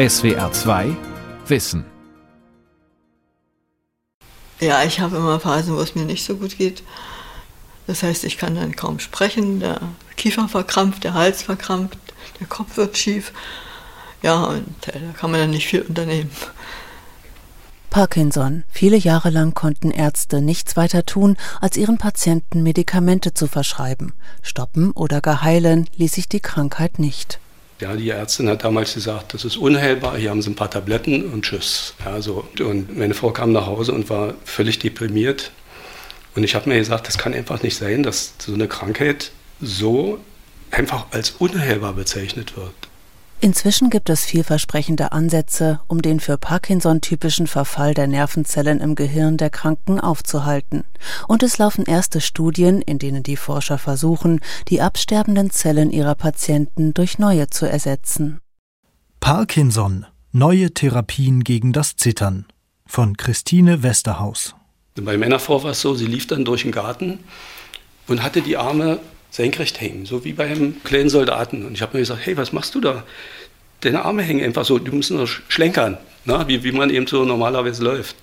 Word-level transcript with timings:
SWR 0.00 0.50
2 0.50 0.96
Wissen. 1.46 1.84
Ja, 4.58 4.82
ich 4.82 4.98
habe 4.98 5.18
immer 5.18 5.38
Phasen, 5.38 5.76
wo 5.76 5.80
es 5.82 5.94
mir 5.94 6.06
nicht 6.06 6.24
so 6.24 6.36
gut 6.36 6.56
geht. 6.56 6.82
Das 7.86 8.02
heißt, 8.02 8.24
ich 8.24 8.38
kann 8.38 8.54
dann 8.54 8.74
kaum 8.74 8.98
sprechen, 8.98 9.60
der 9.60 9.78
Kiefer 10.16 10.48
verkrampft, 10.48 11.04
der 11.04 11.12
Hals 11.12 11.42
verkrampft, 11.42 11.98
der 12.40 12.46
Kopf 12.46 12.78
wird 12.78 12.96
schief. 12.96 13.34
Ja, 14.22 14.44
und 14.44 14.88
äh, 14.88 14.92
da 14.92 15.12
kann 15.12 15.32
man 15.32 15.40
dann 15.40 15.50
nicht 15.50 15.66
viel 15.66 15.82
unternehmen. 15.82 16.30
Parkinson. 17.90 18.64
Viele 18.70 18.96
Jahre 18.96 19.28
lang 19.28 19.52
konnten 19.52 19.90
Ärzte 19.90 20.40
nichts 20.40 20.78
weiter 20.78 21.04
tun, 21.04 21.36
als 21.60 21.76
ihren 21.76 21.98
Patienten 21.98 22.62
Medikamente 22.62 23.34
zu 23.34 23.48
verschreiben. 23.48 24.14
Stoppen 24.40 24.92
oder 24.92 25.20
gar 25.20 25.42
heilen 25.42 25.90
ließ 25.96 26.12
sich 26.12 26.26
die 26.26 26.40
Krankheit 26.40 26.98
nicht. 26.98 27.38
Ja, 27.80 27.96
die 27.96 28.10
Ärztin 28.10 28.48
hat 28.48 28.62
damals 28.62 28.92
gesagt, 28.94 29.32
das 29.32 29.44
ist 29.44 29.56
unheilbar, 29.56 30.18
hier 30.18 30.30
haben 30.30 30.42
sie 30.42 30.50
ein 30.50 30.54
paar 30.54 30.70
Tabletten 30.70 31.32
und 31.32 31.42
tschüss. 31.44 31.94
Ja, 32.04 32.20
so. 32.20 32.46
Und 32.58 32.96
meine 32.96 33.14
Frau 33.14 33.30
kam 33.30 33.52
nach 33.52 33.66
Hause 33.66 33.92
und 33.92 34.10
war 34.10 34.34
völlig 34.44 34.78
deprimiert. 34.78 35.50
Und 36.34 36.44
ich 36.44 36.54
habe 36.54 36.68
mir 36.68 36.78
gesagt, 36.78 37.08
das 37.08 37.16
kann 37.16 37.32
einfach 37.34 37.62
nicht 37.62 37.76
sein, 37.76 38.02
dass 38.02 38.34
so 38.38 38.52
eine 38.52 38.68
Krankheit 38.68 39.32
so 39.60 40.20
einfach 40.70 41.06
als 41.10 41.30
unheilbar 41.30 41.94
bezeichnet 41.94 42.56
wird. 42.56 42.74
Inzwischen 43.42 43.88
gibt 43.88 44.10
es 44.10 44.26
vielversprechende 44.26 45.12
Ansätze, 45.12 45.80
um 45.86 46.02
den 46.02 46.20
für 46.20 46.36
Parkinson 46.36 47.00
typischen 47.00 47.46
Verfall 47.46 47.94
der 47.94 48.06
Nervenzellen 48.06 48.80
im 48.80 48.94
Gehirn 48.94 49.38
der 49.38 49.48
Kranken 49.48 49.98
aufzuhalten. 49.98 50.84
Und 51.26 51.42
es 51.42 51.56
laufen 51.56 51.86
erste 51.86 52.20
Studien, 52.20 52.82
in 52.82 52.98
denen 52.98 53.22
die 53.22 53.36
Forscher 53.36 53.78
versuchen, 53.78 54.40
die 54.68 54.82
absterbenden 54.82 55.50
Zellen 55.50 55.90
ihrer 55.90 56.16
Patienten 56.16 56.92
durch 56.92 57.18
neue 57.18 57.48
zu 57.48 57.66
ersetzen. 57.66 58.40
Parkinson. 59.20 60.04
Neue 60.32 60.72
Therapien 60.74 61.42
gegen 61.42 61.72
das 61.72 61.96
Zittern. 61.96 62.44
Von 62.84 63.16
Christine 63.16 63.82
Westerhaus. 63.82 64.54
Bei 64.96 65.16
meiner 65.16 65.38
Frau 65.38 65.62
war 65.62 65.70
es 65.70 65.80
so, 65.80 65.94
sie 65.94 66.06
lief 66.06 66.26
dann 66.26 66.44
durch 66.44 66.62
den 66.62 66.72
Garten 66.72 67.20
und 68.06 68.22
hatte 68.22 68.42
die 68.42 68.58
Arme 68.58 69.00
senkrecht 69.30 69.80
hängen, 69.80 70.06
so 70.06 70.24
wie 70.24 70.32
bei 70.32 70.46
einem 70.46 70.82
kleinen 70.82 71.08
Soldaten. 71.08 71.64
Und 71.64 71.74
ich 71.74 71.82
habe 71.82 71.96
mir 71.96 72.00
gesagt, 72.00 72.26
hey, 72.26 72.36
was 72.36 72.52
machst 72.52 72.74
du 72.74 72.80
da? 72.80 73.04
Deine 73.80 74.04
Arme 74.04 74.22
hängen 74.22 74.44
einfach 74.44 74.64
so, 74.64 74.78
die 74.78 74.90
müssen 74.90 75.16
nur 75.16 75.26
schlenkern, 75.26 75.96
ne? 76.24 76.44
wie, 76.48 76.64
wie 76.64 76.72
man 76.72 76.90
eben 76.90 77.06
so 77.06 77.24
normalerweise 77.24 77.82
läuft. 77.82 78.16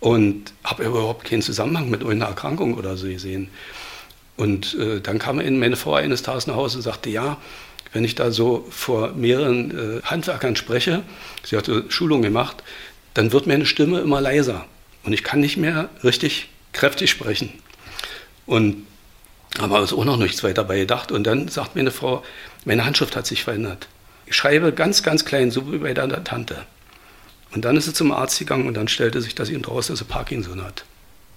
Und 0.00 0.52
habe 0.64 0.84
überhaupt 0.84 1.24
keinen 1.24 1.42
Zusammenhang 1.42 1.88
mit 1.88 2.00
irgendeiner 2.00 2.30
Erkrankung 2.30 2.74
oder 2.74 2.96
so 2.96 3.06
gesehen. 3.06 3.48
Und 4.36 4.74
äh, 4.74 5.00
dann 5.00 5.18
kam 5.18 5.36
meine 5.36 5.76
Frau 5.76 5.94
eines 5.94 6.22
Tages 6.22 6.48
nach 6.48 6.56
Hause 6.56 6.78
und 6.78 6.82
sagte, 6.82 7.08
ja, 7.08 7.36
wenn 7.92 8.04
ich 8.04 8.14
da 8.14 8.30
so 8.30 8.66
vor 8.70 9.12
mehreren 9.12 10.00
äh, 10.00 10.02
Handwerkern 10.02 10.56
spreche, 10.56 11.02
sie 11.44 11.56
hatte 11.56 11.84
Schulung 11.88 12.22
gemacht, 12.22 12.62
dann 13.14 13.32
wird 13.32 13.46
meine 13.46 13.66
Stimme 13.66 14.00
immer 14.00 14.20
leiser 14.20 14.64
und 15.04 15.12
ich 15.12 15.22
kann 15.22 15.40
nicht 15.40 15.56
mehr 15.56 15.90
richtig 16.02 16.48
kräftig 16.72 17.10
sprechen. 17.10 17.50
Und 18.46 18.86
aber 19.58 19.80
es 19.80 19.92
ist 19.92 19.98
auch 19.98 20.04
noch 20.04 20.16
nichts 20.16 20.42
weiter 20.42 20.62
dabei 20.62 20.78
gedacht. 20.80 21.12
Und 21.12 21.24
dann 21.24 21.48
sagt 21.48 21.74
mir 21.74 21.82
eine 21.82 21.90
Frau, 21.90 22.22
meine 22.64 22.84
Handschrift 22.84 23.16
hat 23.16 23.26
sich 23.26 23.44
verändert. 23.44 23.88
Ich 24.26 24.36
schreibe 24.36 24.72
ganz, 24.72 25.02
ganz 25.02 25.24
klein, 25.24 25.50
so 25.50 25.70
wie 25.72 25.78
bei 25.78 25.94
deiner 25.94 26.24
Tante. 26.24 26.64
Und 27.54 27.64
dann 27.64 27.76
ist 27.76 27.84
sie 27.84 27.92
zum 27.92 28.12
Arzt 28.12 28.38
gegangen 28.38 28.66
und 28.66 28.74
dann 28.74 28.88
stellte 28.88 29.20
sich 29.20 29.34
das 29.34 29.50
ihm 29.50 29.62
draus, 29.62 29.88
dass 29.88 29.98
sie 29.98 30.04
Parkinson 30.04 30.64
hat. 30.64 30.84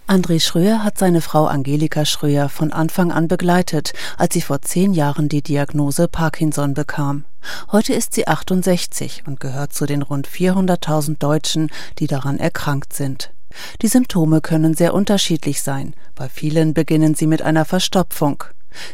André 0.07 0.39
Schröer 0.39 0.83
hat 0.83 0.99
seine 0.99 1.19
Frau 1.19 1.47
Angelika 1.47 2.05
Schröer 2.05 2.47
von 2.47 2.71
Anfang 2.71 3.11
an 3.11 3.27
begleitet, 3.27 3.93
als 4.17 4.35
sie 4.35 4.41
vor 4.41 4.61
zehn 4.61 4.93
Jahren 4.93 5.29
die 5.29 5.41
Diagnose 5.41 6.07
Parkinson 6.07 6.75
bekam. 6.75 7.25
Heute 7.71 7.93
ist 7.93 8.13
sie 8.13 8.27
68 8.27 9.23
und 9.25 9.39
gehört 9.39 9.73
zu 9.73 9.87
den 9.87 10.03
rund 10.03 10.27
400.000 10.27 11.17
Deutschen, 11.17 11.71
die 11.97 12.05
daran 12.05 12.37
erkrankt 12.37 12.93
sind. 12.93 13.31
Die 13.81 13.87
Symptome 13.87 14.41
können 14.41 14.73
sehr 14.73 14.93
unterschiedlich 14.93 15.61
sein. 15.61 15.93
Bei 16.15 16.29
vielen 16.29 16.73
beginnen 16.73 17.15
sie 17.15 17.27
mit 17.27 17.41
einer 17.41 17.65
Verstopfung. 17.65 18.43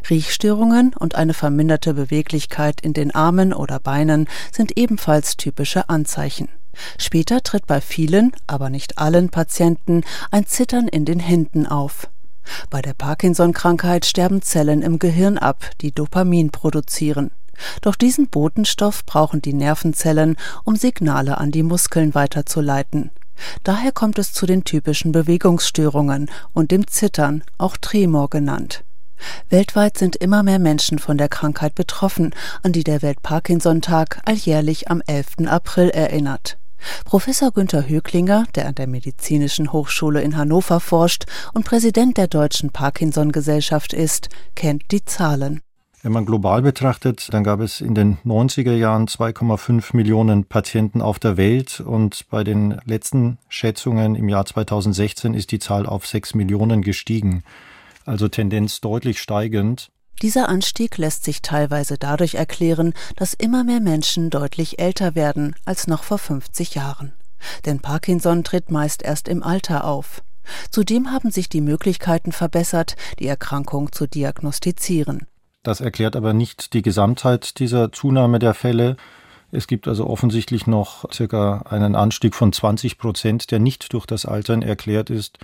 Riechstörungen 0.10 0.94
und 0.94 1.16
eine 1.16 1.34
verminderte 1.34 1.94
Beweglichkeit 1.94 2.82
in 2.82 2.94
den 2.94 3.14
Armen 3.14 3.54
oder 3.54 3.80
Beinen 3.80 4.28
sind 4.52 4.78
ebenfalls 4.78 5.38
typische 5.38 5.90
Anzeichen. 5.90 6.50
Später 6.98 7.42
tritt 7.42 7.68
bei 7.68 7.82
vielen, 7.82 8.32
aber 8.48 8.70
nicht 8.70 8.98
allen 8.98 9.30
Patienten 9.30 10.04
ein 10.30 10.46
Zittern 10.46 10.88
in 10.88 11.06
den 11.06 11.20
Händen 11.20 11.68
auf. 11.68 12.08
Bei 12.70 12.82
der 12.82 12.94
Parkinson-Krankheit 12.94 14.06
sterben 14.06 14.42
Zellen 14.42 14.82
im 14.82 15.00
Gehirn 15.00 15.38
ab, 15.38 15.70
die 15.82 15.92
Dopamin 15.92 16.52
produzieren. 16.52 17.32
Doch 17.82 17.96
diesen 17.96 18.28
Botenstoff 18.30 19.06
brauchen 19.06 19.42
die 19.42 19.54
Nervenzellen, 19.54 20.38
um 20.64 20.76
Signale 20.76 21.38
an 21.38 21.52
die 21.52 21.64
Muskeln 21.64 22.16
weiterzuleiten. 22.16 23.12
Daher 23.64 23.92
kommt 23.92 24.20
es 24.20 24.34
zu 24.34 24.46
den 24.46 24.64
typischen 24.64 25.12
Bewegungsstörungen 25.12 26.30
und 26.54 26.72
dem 26.72 26.88
Zittern, 26.88 27.44
auch 27.58 27.78
Tremor 27.78 28.30
genannt. 28.30 28.84
Weltweit 29.50 29.98
sind 29.98 30.16
immer 30.16 30.44
mehr 30.44 30.60
Menschen 30.60 31.00
von 31.00 31.18
der 31.18 31.30
Krankheit 31.30 31.76
betroffen, 31.76 32.34
an 32.64 32.72
die 32.72 32.84
der 32.84 33.02
Welt-Parkinson-Tag 33.02 34.22
alljährlich 34.26 34.90
am 34.90 35.02
11. 35.06 35.48
April 35.48 35.90
erinnert. 35.90 36.58
Professor 37.06 37.52
Günther 37.52 37.88
Höglinger, 37.88 38.46
der 38.56 38.68
an 38.68 38.76
der 38.76 38.88
Medizinischen 38.88 39.72
Hochschule 39.72 40.22
in 40.22 40.36
Hannover 40.36 40.80
forscht 40.80 41.26
und 41.54 41.66
Präsident 41.66 42.18
der 42.18 42.28
Deutschen 42.28 42.72
Parkinson-Gesellschaft 42.72 43.94
ist, 43.94 44.30
kennt 44.56 44.92
die 44.92 45.06
Zahlen. 45.06 45.62
Wenn 46.04 46.14
man 46.14 46.26
global 46.26 46.64
betrachtet, 46.64 47.32
dann 47.32 47.44
gab 47.44 47.60
es 47.60 47.80
in 47.80 47.94
den 47.94 48.18
90er 48.26 48.74
Jahren 48.74 49.08
2,5 49.08 49.96
Millionen 49.96 50.46
Patienten 50.46 51.00
auf 51.00 51.20
der 51.20 51.38
Welt 51.38 51.80
und 51.80 52.28
bei 52.32 52.44
den 52.44 52.82
letzten 52.86 53.38
Schätzungen 53.50 54.16
im 54.16 54.28
Jahr 54.28 54.44
2016 54.44 55.36
ist 55.36 55.52
die 55.52 55.60
Zahl 55.60 55.86
auf 55.86 56.08
6 56.08 56.34
Millionen 56.34 56.82
gestiegen. 56.82 57.44
Also 58.04 58.28
Tendenz 58.30 58.82
deutlich 58.82 59.22
steigend. 59.22 59.92
Dieser 60.24 60.50
Anstieg 60.50 60.98
lässt 60.98 61.24
sich 61.24 61.44
teilweise 61.44 62.00
dadurch 62.00 62.34
erklären, 62.34 62.94
dass 63.16 63.36
immer 63.36 63.64
mehr 63.64 63.80
Menschen 63.80 64.32
deutlich 64.32 64.80
älter 64.80 65.14
werden 65.14 65.56
als 65.66 65.86
noch 65.86 66.04
vor 66.04 66.18
50 66.18 66.74
Jahren. 66.74 67.14
Denn 67.66 67.80
Parkinson 67.80 68.44
tritt 68.44 68.72
meist 68.72 69.04
erst 69.04 69.28
im 69.28 69.44
Alter 69.44 69.86
auf. 69.86 70.24
Zudem 70.72 71.12
haben 71.12 71.30
sich 71.30 71.48
die 71.48 71.62
Möglichkeiten 71.62 72.32
verbessert, 72.32 72.96
die 73.20 73.28
Erkrankung 73.28 73.92
zu 73.92 74.08
diagnostizieren. 74.08 75.28
Das 75.64 75.80
erklärt 75.80 76.16
aber 76.16 76.34
nicht 76.34 76.74
die 76.74 76.82
Gesamtheit 76.82 77.60
dieser 77.60 77.92
Zunahme 77.92 78.40
der 78.40 78.54
Fälle. 78.54 78.98
Es 79.52 79.68
gibt 79.68 79.88
also 79.88 80.08
offensichtlich 80.08 80.66
noch 80.66 81.12
circa 81.12 81.64
einen 81.70 81.96
Anstieg 81.96 82.36
von 82.36 82.52
20 82.52 82.98
Prozent, 82.98 83.52
der 83.52 83.60
nicht 83.60 83.94
durch 83.94 84.06
das 84.06 84.26
Altern 84.26 84.62
erklärt 84.62 85.10
ist. 85.10 85.40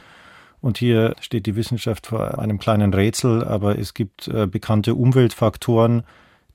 Und 0.59 0.79
hier 0.79 1.15
steht 1.19 1.45
die 1.45 1.55
Wissenschaft 1.55 2.07
vor 2.07 2.39
einem 2.39 2.57
kleinen 2.57 2.93
Rätsel, 2.93 3.43
aber 3.43 3.77
es 3.77 3.93
gibt 3.93 4.27
äh, 4.27 4.47
bekannte 4.47 4.95
Umweltfaktoren, 4.95 6.03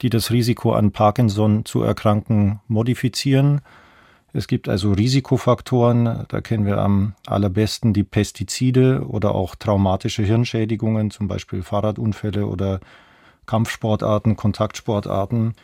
die 0.01 0.11
das 0.11 0.33
Risiko 0.33 0.73
an 0.73 0.91
Parkinson 0.91 1.65
zu 1.65 1.83
erkranken 1.83 2.61
modifizieren. 2.67 3.61
Es 4.33 4.49
gibt 4.49 4.69
also 4.69 4.93
Risikofaktoren, 4.93 6.25
da 6.27 6.41
kennen 6.41 6.67
wir 6.67 6.79
am 6.79 7.15
allerbesten 7.27 7.93
die 7.93 8.03
Pestizide 8.03 9.07
oder 9.07 9.35
auch 9.35 9.55
traumatische 9.55 10.23
Hirnschädigungen, 10.23 11.11
zum 11.11 11.29
Beispiel 11.29 11.63
Fahrradunfälle 11.63 12.47
oder 12.47 12.81
Kampfsportarten, 13.47 14.37
Kontaktsportarten. 14.37 15.55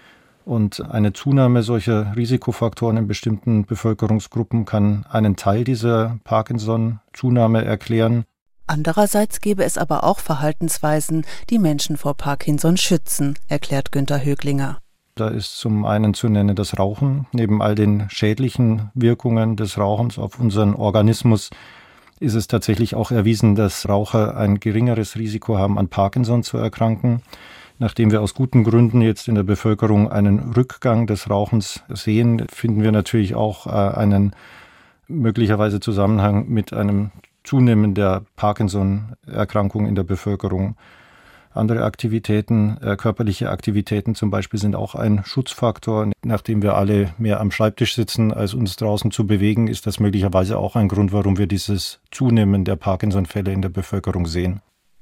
Und 0.44 0.80
eine 0.90 1.12
Zunahme 1.12 1.62
solcher 1.62 2.16
Risikofaktoren 2.16 2.96
in 2.96 3.06
bestimmten 3.06 3.66
Bevölkerungsgruppen 3.66 4.64
kann 4.64 5.04
einen 5.10 5.36
Teil 5.36 5.64
dieser 5.64 6.18
Parkinson-Zunahme 6.24 7.64
erklären. 7.64 8.24
Andererseits 8.66 9.40
gäbe 9.40 9.64
es 9.64 9.78
aber 9.78 10.04
auch 10.04 10.18
Verhaltensweisen, 10.18 11.24
die 11.50 11.58
Menschen 11.58 11.96
vor 11.96 12.14
Parkinson 12.14 12.76
schützen, 12.76 13.38
erklärt 13.48 13.92
Günter 13.92 14.24
Höglinger. 14.24 14.78
Da 15.14 15.28
ist 15.28 15.58
zum 15.58 15.84
einen 15.84 16.14
zu 16.14 16.28
nennen 16.28 16.54
das 16.54 16.78
Rauchen. 16.78 17.26
Neben 17.32 17.60
all 17.60 17.74
den 17.74 18.08
schädlichen 18.08 18.90
Wirkungen 18.94 19.56
des 19.56 19.76
Rauchens 19.76 20.18
auf 20.18 20.38
unseren 20.38 20.74
Organismus 20.74 21.50
ist 22.20 22.34
es 22.34 22.46
tatsächlich 22.46 22.94
auch 22.94 23.10
erwiesen, 23.10 23.54
dass 23.54 23.88
Raucher 23.88 24.36
ein 24.36 24.60
geringeres 24.60 25.16
Risiko 25.16 25.58
haben, 25.58 25.78
an 25.78 25.88
Parkinson 25.88 26.42
zu 26.42 26.56
erkranken. 26.58 27.22
Nachdem 27.80 28.10
wir 28.10 28.22
aus 28.22 28.34
guten 28.34 28.64
Gründen 28.64 29.00
jetzt 29.02 29.28
in 29.28 29.36
der 29.36 29.44
Bevölkerung 29.44 30.10
einen 30.10 30.52
Rückgang 30.52 31.06
des 31.06 31.30
Rauchens 31.30 31.84
sehen, 31.88 32.44
finden 32.50 32.82
wir 32.82 32.90
natürlich 32.90 33.36
auch 33.36 33.66
äh, 33.66 33.70
einen 33.70 34.34
möglicherweise 35.06 35.78
Zusammenhang 35.78 36.48
mit 36.48 36.72
einem 36.72 37.12
Zunehmen 37.44 37.94
der 37.94 38.22
Parkinson-Erkrankung 38.34 39.86
in 39.86 39.94
der 39.94 40.02
Bevölkerung. 40.02 40.76
Andere 41.50 41.84
Aktivitäten, 41.84 42.78
äh, 42.82 42.96
körperliche 42.96 43.50
Aktivitäten 43.50 44.16
zum 44.16 44.30
Beispiel, 44.30 44.58
sind 44.60 44.74
auch 44.74 44.96
ein 44.96 45.22
Schutzfaktor. 45.24 46.10
Nachdem 46.24 46.62
wir 46.62 46.74
alle 46.74 47.14
mehr 47.16 47.40
am 47.40 47.52
Schreibtisch 47.52 47.94
sitzen, 47.94 48.32
als 48.32 48.54
uns 48.54 48.76
draußen 48.76 49.12
zu 49.12 49.26
bewegen, 49.26 49.68
ist 49.68 49.86
das 49.86 50.00
möglicherweise 50.00 50.58
auch 50.58 50.74
ein 50.74 50.88
Grund, 50.88 51.12
warum 51.12 51.38
wir 51.38 51.46
dieses 51.46 52.00
Zunehmen 52.10 52.64
der 52.64 52.76
Parkinson-Fälle 52.76 53.52
in 53.52 53.62
der 53.62 53.70
Bevölkerung 53.70 54.26
sehen. 54.26 54.60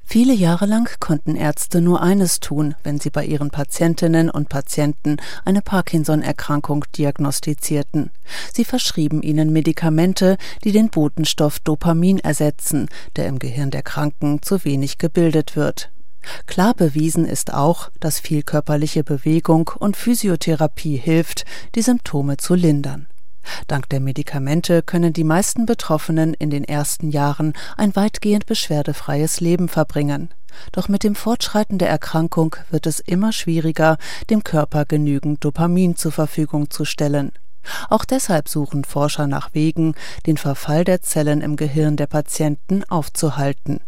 Viele 0.08 0.34
Jahre 0.34 0.66
lang 0.66 0.88
konnten 1.00 1.34
Ärzte 1.34 1.80
nur 1.80 2.00
eines 2.00 2.38
tun, 2.38 2.76
wenn 2.84 3.00
sie 3.00 3.10
bei 3.10 3.24
ihren 3.24 3.50
Patientinnen 3.50 4.30
und 4.30 4.48
Patienten 4.48 5.16
eine 5.44 5.62
Parkinson-Erkrankung 5.62 6.84
diagnostizierten. 6.96 8.12
Sie 8.54 8.64
verschrieben 8.64 9.20
ihnen 9.20 9.52
Medikamente, 9.52 10.36
die 10.62 10.70
den 10.70 10.90
Botenstoff 10.90 11.58
Dopamin 11.58 12.20
ersetzen, 12.20 12.88
der 13.16 13.26
im 13.26 13.40
Gehirn 13.40 13.72
der 13.72 13.82
Kranken 13.82 14.42
zu 14.42 14.64
wenig 14.64 14.98
gebildet 14.98 15.56
wird. 15.56 15.90
Klar 16.46 16.74
bewiesen 16.74 17.24
ist 17.26 17.52
auch, 17.52 17.90
dass 17.98 18.20
viel 18.20 18.44
körperliche 18.44 19.02
Bewegung 19.02 19.72
und 19.76 19.96
Physiotherapie 19.96 20.96
hilft, 20.96 21.44
die 21.74 21.82
Symptome 21.82 22.36
zu 22.36 22.54
lindern. 22.54 23.08
Dank 23.66 23.88
der 23.88 24.00
Medikamente 24.00 24.82
können 24.82 25.12
die 25.12 25.24
meisten 25.24 25.66
Betroffenen 25.66 26.34
in 26.34 26.50
den 26.50 26.64
ersten 26.64 27.10
Jahren 27.10 27.52
ein 27.76 27.94
weitgehend 27.96 28.46
beschwerdefreies 28.46 29.40
Leben 29.40 29.68
verbringen. 29.68 30.30
Doch 30.72 30.88
mit 30.88 31.02
dem 31.02 31.14
Fortschreiten 31.14 31.78
der 31.78 31.88
Erkrankung 31.88 32.56
wird 32.70 32.86
es 32.86 33.00
immer 33.00 33.32
schwieriger, 33.32 33.98
dem 34.30 34.42
Körper 34.44 34.84
genügend 34.84 35.44
Dopamin 35.44 35.96
zur 35.96 36.12
Verfügung 36.12 36.70
zu 36.70 36.84
stellen. 36.84 37.32
Auch 37.88 38.04
deshalb 38.04 38.48
suchen 38.48 38.84
Forscher 38.84 39.26
nach 39.26 39.52
Wegen, 39.52 39.94
den 40.26 40.36
Verfall 40.36 40.84
der 40.84 41.02
Zellen 41.02 41.40
im 41.40 41.56
Gehirn 41.56 41.96
der 41.96 42.06
Patienten 42.06 42.84
aufzuhalten. 42.84 43.80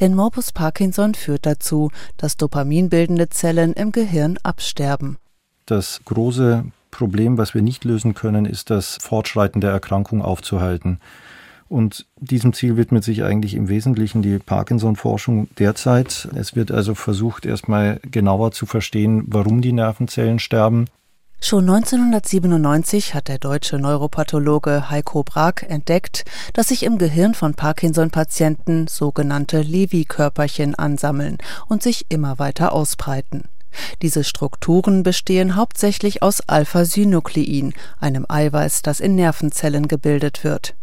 Denn 0.00 0.14
Morbus 0.14 0.52
Parkinson 0.52 1.14
führt 1.14 1.46
dazu, 1.46 1.90
dass 2.18 2.36
dopaminbildende 2.36 3.30
Zellen 3.30 3.72
im 3.72 3.90
Gehirn 3.90 4.38
absterben. 4.42 5.16
Das 5.64 6.02
große 6.04 6.64
Problem, 6.92 7.38
was 7.38 7.54
wir 7.54 7.62
nicht 7.62 7.84
lösen 7.84 8.14
können, 8.14 8.46
ist 8.46 8.70
das 8.70 8.98
Fortschreiten 9.00 9.60
der 9.60 9.72
Erkrankung 9.72 10.22
aufzuhalten. 10.22 11.00
Und 11.68 12.06
diesem 12.20 12.52
Ziel 12.52 12.76
widmet 12.76 13.02
sich 13.02 13.24
eigentlich 13.24 13.54
im 13.54 13.68
Wesentlichen 13.68 14.22
die 14.22 14.38
Parkinson-Forschung 14.38 15.48
derzeit. 15.58 16.28
Es 16.34 16.54
wird 16.54 16.70
also 16.70 16.94
versucht, 16.94 17.46
erstmal 17.46 17.98
genauer 18.08 18.52
zu 18.52 18.66
verstehen, 18.66 19.24
warum 19.26 19.62
die 19.62 19.72
Nervenzellen 19.72 20.38
sterben. 20.38 20.84
Schon 21.40 21.68
1997 21.68 23.14
hat 23.14 23.26
der 23.26 23.38
deutsche 23.38 23.78
Neuropathologe 23.78 24.90
Heiko 24.90 25.24
Brag 25.24 25.68
entdeckt, 25.68 26.24
dass 26.52 26.68
sich 26.68 26.84
im 26.84 26.98
Gehirn 26.98 27.34
von 27.34 27.54
Parkinson-Patienten 27.54 28.86
sogenannte 28.86 29.60
Lewy-Körperchen 29.60 30.76
ansammeln 30.76 31.38
und 31.68 31.82
sich 31.82 32.06
immer 32.10 32.38
weiter 32.38 32.72
ausbreiten. 32.72 33.48
Diese 34.02 34.24
Strukturen 34.24 35.02
bestehen 35.02 35.56
hauptsächlich 35.56 36.22
aus 36.22 36.40
Alpha-Synuklein, 36.40 37.74
einem 38.00 38.26
Eiweiß, 38.28 38.82
das 38.82 39.00
in 39.00 39.14
Nervenzellen 39.14 39.88
gebildet 39.88 40.44
wird. 40.44 40.74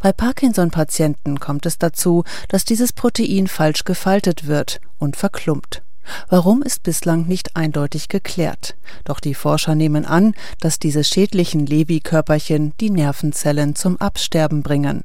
Bei 0.00 0.12
Parkinson-Patienten 0.12 1.40
kommt 1.40 1.66
es 1.66 1.78
dazu, 1.78 2.24
dass 2.48 2.64
dieses 2.64 2.92
Protein 2.92 3.46
falsch 3.48 3.84
gefaltet 3.84 4.46
wird 4.46 4.80
und 4.98 5.16
verklumpt. 5.16 5.82
Warum 6.28 6.62
ist 6.62 6.82
bislang 6.82 7.26
nicht 7.26 7.56
eindeutig 7.56 8.08
geklärt. 8.08 8.76
Doch 9.04 9.20
die 9.20 9.34
Forscher 9.34 9.74
nehmen 9.74 10.04
an, 10.04 10.34
dass 10.60 10.78
diese 10.78 11.04
schädlichen 11.04 11.64
Lewy-Körperchen 11.66 12.72
die 12.80 12.90
Nervenzellen 12.90 13.76
zum 13.76 14.00
Absterben 14.00 14.62
bringen. 14.62 15.04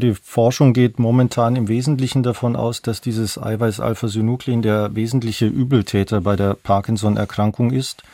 Die 0.00 0.14
Forschung 0.14 0.74
geht 0.74 1.00
momentan 1.00 1.56
im 1.56 1.66
Wesentlichen 1.66 2.22
davon 2.22 2.54
aus, 2.54 2.82
dass 2.82 3.00
dieses 3.00 3.36
Eiweiß-Alpha-Synuklin 3.36 4.62
der 4.62 4.94
wesentliche 4.94 5.46
Übeltäter 5.46 6.20
bei 6.20 6.36
der 6.36 6.54
Parkinson-Erkrankung 6.54 7.72
ist. 7.72 8.04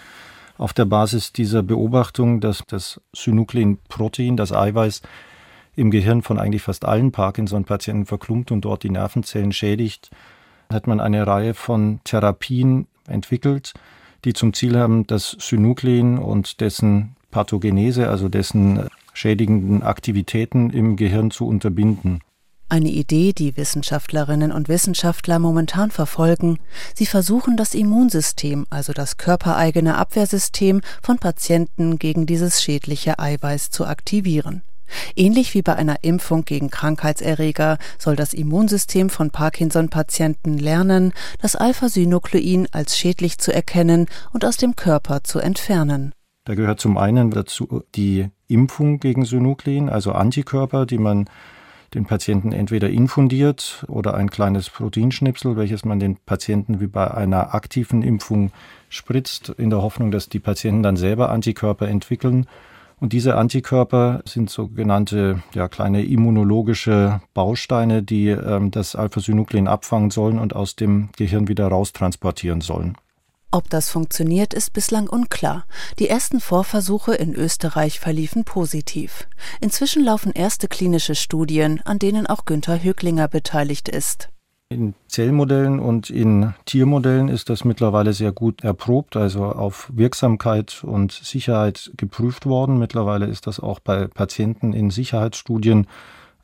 Auf 0.57 0.73
der 0.73 0.87
Basis 0.87 1.35
dieser 1.35 1.63
Beobachtung, 1.63 2.41
dass 2.41 2.63
das 2.67 3.03
Synuklin-Protein, 3.13 4.39
das 4.39 4.51
Eiweiß, 4.51 5.03
im 5.77 5.91
Gehirn 5.91 6.23
von 6.23 6.39
eigentlich 6.39 6.63
fast 6.63 6.87
allen 6.87 7.13
Parkinson-Patienten 7.13 8.07
verklumpt 8.07 8.51
und 8.51 8.63
dort 8.63 8.83
die 8.83 8.89
Nervenzellen 8.89 9.53
schädigt, 9.53 10.11
hat 10.73 10.87
man 10.87 11.01
eine 11.01 11.27
Reihe 11.27 11.53
von 11.53 12.01
Therapien 12.05 12.87
entwickelt, 13.09 13.75
die 14.25 14.33
zum 14.33 14.55
Ziel 14.55 14.79
haben, 14.79 15.07
das 15.07 15.37
Synuklin 15.39 16.17
und 16.17 16.63
dessen 16.63 17.15
Pathogenese, 17.31 18.09
also 18.09 18.31
dessen 18.31 18.89
schädigenden 19.15 19.83
Aktivitäten 19.83 20.69
im 20.71 20.97
Gehirn 20.97 21.31
zu 21.31 21.47
unterbinden. 21.47 22.21
Eine 22.69 22.89
Idee, 22.89 23.33
die 23.33 23.57
Wissenschaftlerinnen 23.57 24.51
und 24.51 24.69
Wissenschaftler 24.69 25.39
momentan 25.39 25.91
verfolgen. 25.91 26.59
Sie 26.95 27.07
versuchen 27.07 27.57
das 27.57 27.75
Immunsystem, 27.75 28.67
also 28.71 28.93
das 28.93 29.17
körpereigene 29.17 29.97
Abwehrsystem 29.97 30.81
von 31.03 31.19
Patienten 31.19 31.99
gegen 31.99 32.27
dieses 32.27 32.63
schädliche 32.63 33.19
Eiweiß 33.19 33.71
zu 33.71 33.87
aktivieren. 33.87 34.63
Ähnlich 35.17 35.55
wie 35.55 35.63
bei 35.63 35.77
einer 35.77 36.03
Impfung 36.03 36.45
gegen 36.45 36.71
Krankheitserreger 36.71 37.79
soll 37.99 38.17
das 38.17 38.35
Immunsystem 38.35 39.11
von 39.11 39.31
Parkinson-Patienten 39.31 40.59
lernen, 40.59 41.13
das 41.41 41.57
Alpha-Synuklein 41.57 42.69
als 42.73 42.97
schädlich 42.97 43.39
zu 43.39 43.53
erkennen 43.53 44.07
und 44.33 44.45
aus 44.45 44.57
dem 44.57 44.77
Körper 44.77 45.23
zu 45.23 45.39
entfernen. 45.39 46.14
Da 46.45 46.55
gehört 46.55 46.81
zum 46.81 46.99
einen 46.99 47.31
dazu 47.31 47.85
die 47.95 48.29
Impfung 48.49 49.01
gegen 49.01 49.25
Synuklein, 49.25 49.89
also 49.89 50.13
Antikörper, 50.13 50.85
die 50.85 50.99
man 50.99 51.27
den 51.95 52.05
Patienten 52.07 52.53
entweder 52.53 52.91
infundiert 52.91 53.85
oder 53.89 54.15
ein 54.15 54.29
kleines 54.29 54.69
Proteinschnipsel, 54.69 55.57
welches 55.57 55.85
man 55.85 56.01
den 56.01 56.17
Patienten 56.17 56.81
wie 56.81 56.87
bei 56.87 57.11
einer 57.11 57.55
aktiven 57.55 58.03
Impfung 58.03 58.51
spritzt, 58.89 59.51
in 59.57 59.71
der 59.71 59.81
Hoffnung, 59.81 60.11
dass 60.11 60.29
die 60.29 60.41
Patienten 60.41 60.83
dann 60.83 60.97
selber 60.97 61.31
Antikörper 61.31 61.89
entwickeln. 61.89 62.47
Und 63.01 63.13
diese 63.13 63.37
Antikörper 63.37 64.23
sind 64.25 64.51
sogenannte 64.51 65.43
ja, 65.55 65.69
kleine 65.69 66.05
immunologische 66.05 67.21
Bausteine, 67.33 68.03
die 68.03 68.29
ähm, 68.29 68.71
das 68.71 68.97
Alpha-Synuklein 68.97 69.69
abfangen 69.69 70.11
sollen 70.11 70.39
und 70.39 70.55
aus 70.55 70.77
dem 70.77 71.11
Gehirn 71.17 71.49
wieder 71.49 71.69
raustransportieren 71.69 72.61
sollen. 72.61 72.97
Ob 73.55 73.71
das 73.71 73.89
funktioniert, 73.89 74.53
ist 74.53 74.73
bislang 74.73 75.09
unklar. 75.09 75.65
Die 76.01 76.09
ersten 76.09 76.41
Vorversuche 76.41 77.15
in 77.15 77.37
Österreich 77.37 78.01
verliefen 78.01 78.43
positiv. 78.43 79.29
Inzwischen 79.61 80.03
laufen 80.03 80.33
erste 80.33 80.67
klinische 80.67 81.15
Studien, 81.15 81.81
an 81.85 82.01
denen 82.01 82.27
auch 82.27 82.47
Günther 82.47 82.83
Höglinger 82.83 83.29
beteiligt 83.29 83.89
ist. 83.89 84.29
In 84.71 84.97
Zellmodellen 85.07 85.79
und 85.79 86.11
in 86.11 86.53
Tiermodellen 86.65 87.29
ist 87.29 87.49
das 87.49 87.65
mittlerweile 87.65 88.13
sehr 88.13 88.33
gut 88.33 88.65
erprobt, 88.65 89.15
also 89.15 89.45
auf 89.45 89.89
Wirksamkeit 89.95 90.83
und 90.83 91.13
Sicherheit 91.13 91.93
geprüft 91.97 92.47
worden. 92.47 92.81
Mittlerweile 92.81 93.27
ist 93.27 93.47
das 93.47 93.61
auch 93.61 93.79
bei 93.79 94.09
Patienten 94.09 94.73
in 94.73 94.91
Sicherheitsstudien 94.91 95.87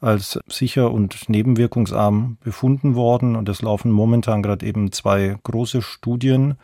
als 0.01 0.39
sicher 0.47 0.93
und 0.93 1.29
nebenwirkungsarm 1.29 2.37
befunden 2.45 2.95
worden. 2.95 3.35
Und 3.35 3.49
es 3.49 3.62
laufen 3.62 3.91
momentan 3.91 4.45
gerade 4.45 4.65
eben 4.65 4.93
zwei 4.93 5.37
große 5.43 5.83
Studien 5.83 6.55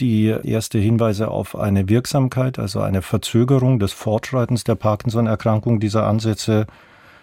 die 0.00 0.26
erste 0.26 0.78
Hinweise 0.78 1.28
auf 1.28 1.56
eine 1.56 1.88
Wirksamkeit, 1.88 2.58
also 2.58 2.80
eine 2.80 3.02
Verzögerung 3.02 3.78
des 3.78 3.92
Fortschreitens 3.92 4.64
der 4.64 4.74
Parkinson-Erkrankung 4.74 5.80
dieser 5.80 6.06
Ansätze 6.06 6.66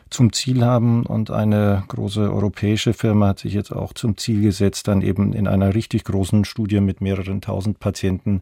zum 0.10 0.32
Ziel 0.32 0.64
haben. 0.64 1.06
Und 1.06 1.32
eine 1.32 1.84
große 1.88 2.22
europäische 2.22 2.94
Firma 2.94 3.30
hat 3.30 3.40
sich 3.40 3.54
jetzt 3.54 3.72
auch 3.72 3.94
zum 3.94 4.18
Ziel 4.18 4.42
gesetzt, 4.42 4.88
dann 4.88 5.02
eben 5.02 5.34
in 5.34 5.48
einer 5.48 5.74
richtig 5.74 6.04
großen 6.04 6.46
Studie 6.46 6.80
mit 6.80 7.02
mehreren 7.02 7.42
tausend 7.42 7.80
Patienten 7.80 8.42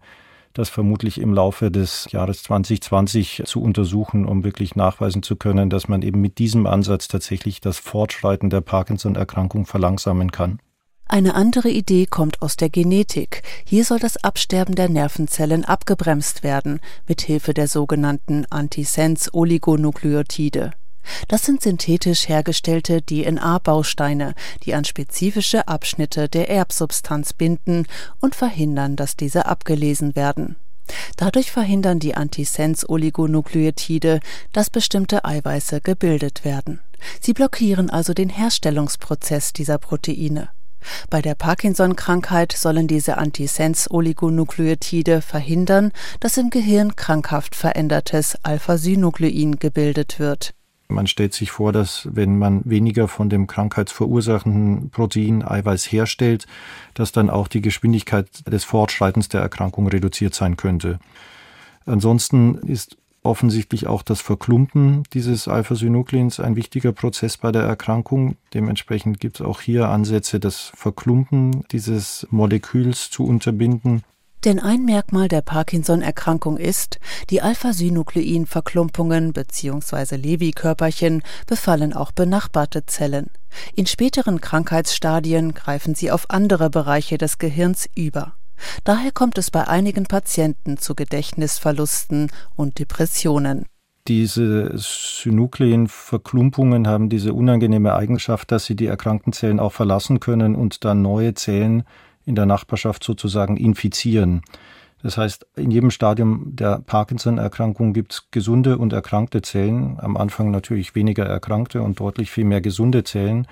das 0.56 0.70
vermutlich 0.70 1.20
im 1.20 1.34
Laufe 1.34 1.70
des 1.70 2.08
Jahres 2.12 2.44
2020 2.44 3.44
zu 3.46 3.62
untersuchen, 3.62 4.26
um 4.26 4.44
wirklich 4.44 4.76
nachweisen 4.76 5.22
zu 5.22 5.36
können, 5.36 5.70
dass 5.70 5.90
man 5.90 6.02
eben 6.02 6.22
mit 6.22 6.38
diesem 6.38 6.66
Ansatz 6.66 7.10
tatsächlich 7.10 7.60
das 7.60 7.78
Fortschreiten 7.78 8.50
der 8.50 8.62
Parkinson-Erkrankung 8.62 9.66
verlangsamen 9.66 10.32
kann. 10.32 10.60
Eine 11.08 11.36
andere 11.36 11.70
Idee 11.70 12.08
kommt 12.08 12.42
aus 12.42 12.58
der 12.58 12.70
Genetik. 12.70 13.44
Hier 13.64 13.86
soll 13.86 14.00
das 14.00 14.18
Absterben 14.24 14.74
der 14.74 14.90
Nervenzellen 14.90 15.64
abgebremst 15.64 16.42
werden, 16.42 16.80
mit 17.08 17.22
Hilfe 17.22 17.54
der 17.54 17.68
sogenannten 17.68 18.48
Antisens-Oligonukleotide. 18.50 20.72
Das 21.28 21.46
sind 21.46 21.62
synthetisch 21.62 22.28
hergestellte 22.28 23.04
DNA-Bausteine, 23.04 24.34
die 24.64 24.74
an 24.74 24.86
spezifische 24.86 25.68
Abschnitte 25.68 26.28
der 26.28 26.50
Erbsubstanz 26.50 27.34
binden 27.34 27.86
und 28.20 28.34
verhindern, 28.34 28.96
dass 28.96 29.16
diese 29.16 29.46
abgelesen 29.46 30.16
werden. 30.16 30.56
Dadurch 31.18 31.52
verhindern 31.52 32.00
die 32.00 32.16
Antisens-Oligonukleotide, 32.16 34.22
dass 34.54 34.72
bestimmte 34.72 35.26
Eiweiße 35.26 35.82
gebildet 35.82 36.46
werden. 36.46 36.80
Sie 37.22 37.34
blockieren 37.34 37.92
also 37.92 38.14
den 38.14 38.30
Herstellungsprozess 38.30 39.52
dieser 39.54 39.78
Proteine. 39.78 40.50
Bei 41.10 41.22
der 41.22 41.36
Parkinson-Krankheit 41.36 42.52
sollen 42.52 42.88
diese 42.88 43.18
Antisens-Oligonukleotide 43.18 45.22
verhindern, 45.22 45.92
dass 46.20 46.38
im 46.38 46.50
Gehirn 46.50 46.96
krankhaft 46.96 47.56
verändertes 47.56 48.38
Alpha-Synuklein 48.44 49.60
gebildet 49.60 50.20
wird. 50.20 50.54
Man 50.88 51.08
stellt 51.08 51.34
sich 51.34 51.52
vor, 51.52 51.74
dass 51.74 52.08
wenn 52.12 52.38
man 52.38 52.62
weniger 52.64 53.08
von 53.08 53.30
dem 53.30 53.48
krankheitsverursachenden 53.48 54.92
Protein 54.92 55.44
Eiweiß 55.44 55.92
herstellt, 55.92 56.46
dass 56.94 57.12
dann 57.12 57.32
auch 57.32 57.48
die 57.48 57.62
Geschwindigkeit 57.62 58.28
des 58.48 58.64
Fortschreitens 58.64 59.30
der 59.30 59.42
Erkrankung 59.42 59.88
reduziert 59.88 60.36
sein 60.36 60.58
könnte. 60.58 61.00
Ansonsten 61.86 62.56
ist 62.60 62.98
offensichtlich 63.26 63.88
auch 63.88 64.04
das 64.04 64.22
Verklumpen 64.22 65.04
dieses 65.14 65.48
Alpha-Synucleins 65.48 66.40
ein 66.40 66.56
wichtiger 66.56 66.92
Prozess 66.92 67.38
bei 67.38 67.52
der 67.52 67.64
Erkrankung. 67.64 68.38
Dementsprechend 68.54 69.20
gibt 69.20 69.40
es 69.40 69.46
auch 69.46 69.62
hier 69.62 69.90
Ansätze, 69.90 70.40
das 70.40 70.72
Verklumpen 70.76 71.64
dieses 71.72 72.28
Moleküls 72.30 73.10
zu 73.10 73.26
unterbinden. 73.26 74.04
Denn 74.46 74.60
ein 74.60 74.86
Merkmal 74.86 75.28
der 75.28 75.42
Parkinson-Erkrankung 75.42 76.58
ist, 76.58 77.00
die 77.32 77.42
Alpha-Synuklein-Verklumpungen 77.42 79.34
bzw. 79.34 80.18
Lewy-Körperchen 80.18 81.24
befallen 81.48 81.94
auch 81.94 82.12
benachbarte 82.12 82.86
Zellen. 82.86 83.32
In 83.76 83.88
späteren 83.88 84.42
Krankheitsstadien 84.42 85.56
greifen 85.56 85.96
sie 85.96 86.12
auf 86.12 86.30
andere 86.30 86.70
Bereiche 86.70 87.18
des 87.18 87.40
Gehirns 87.40 87.90
über. 87.96 88.36
Daher 88.84 89.12
kommt 89.12 89.38
es 89.38 89.52
bei 89.52 89.68
einigen 89.68 90.06
Patienten 90.06 90.78
zu 90.78 90.96
Gedächtnisverlusten 90.96 92.32
und 92.56 92.80
Depressionen. 92.80 93.66
Diese 94.08 94.72
Synukleinverklumpungen 94.76 96.88
haben 96.88 97.10
diese 97.10 97.34
unangenehme 97.34 97.96
Eigenschaft, 97.96 98.52
dass 98.52 98.66
sie 98.66 98.76
die 98.76 98.86
erkrankten 98.86 99.34
Zellen 99.34 99.60
auch 99.60 99.74
verlassen 99.74 100.20
können 100.20 100.56
und 100.56 100.86
dann 100.86 101.02
neue 101.02 101.34
Zellen 101.34 101.86
in 102.24 102.36
der 102.36 102.46
Nachbarschaft 102.46 103.04
sozusagen 103.04 103.58
infizieren. 103.58 104.44
Das 105.02 105.18
heißt, 105.18 105.48
in 105.56 105.72
jedem 105.72 105.90
Stadium 105.92 106.56
der 106.56 106.80
Parkinson-Erkrankung 106.80 107.94
gibt 107.94 108.14
es 108.14 108.32
gesunde 108.32 108.78
und 108.78 108.94
erkrankte 108.94 109.42
Zellen. 109.42 110.00
Am 110.00 110.16
Anfang 110.18 110.52
natürlich 110.52 110.96
weniger 110.96 111.26
erkrankte 111.26 111.82
und 111.82 112.00
deutlich 112.00 112.32
viel 112.32 112.46
mehr 112.46 112.62
gesunde 112.62 113.04
Zellen. 113.04 113.46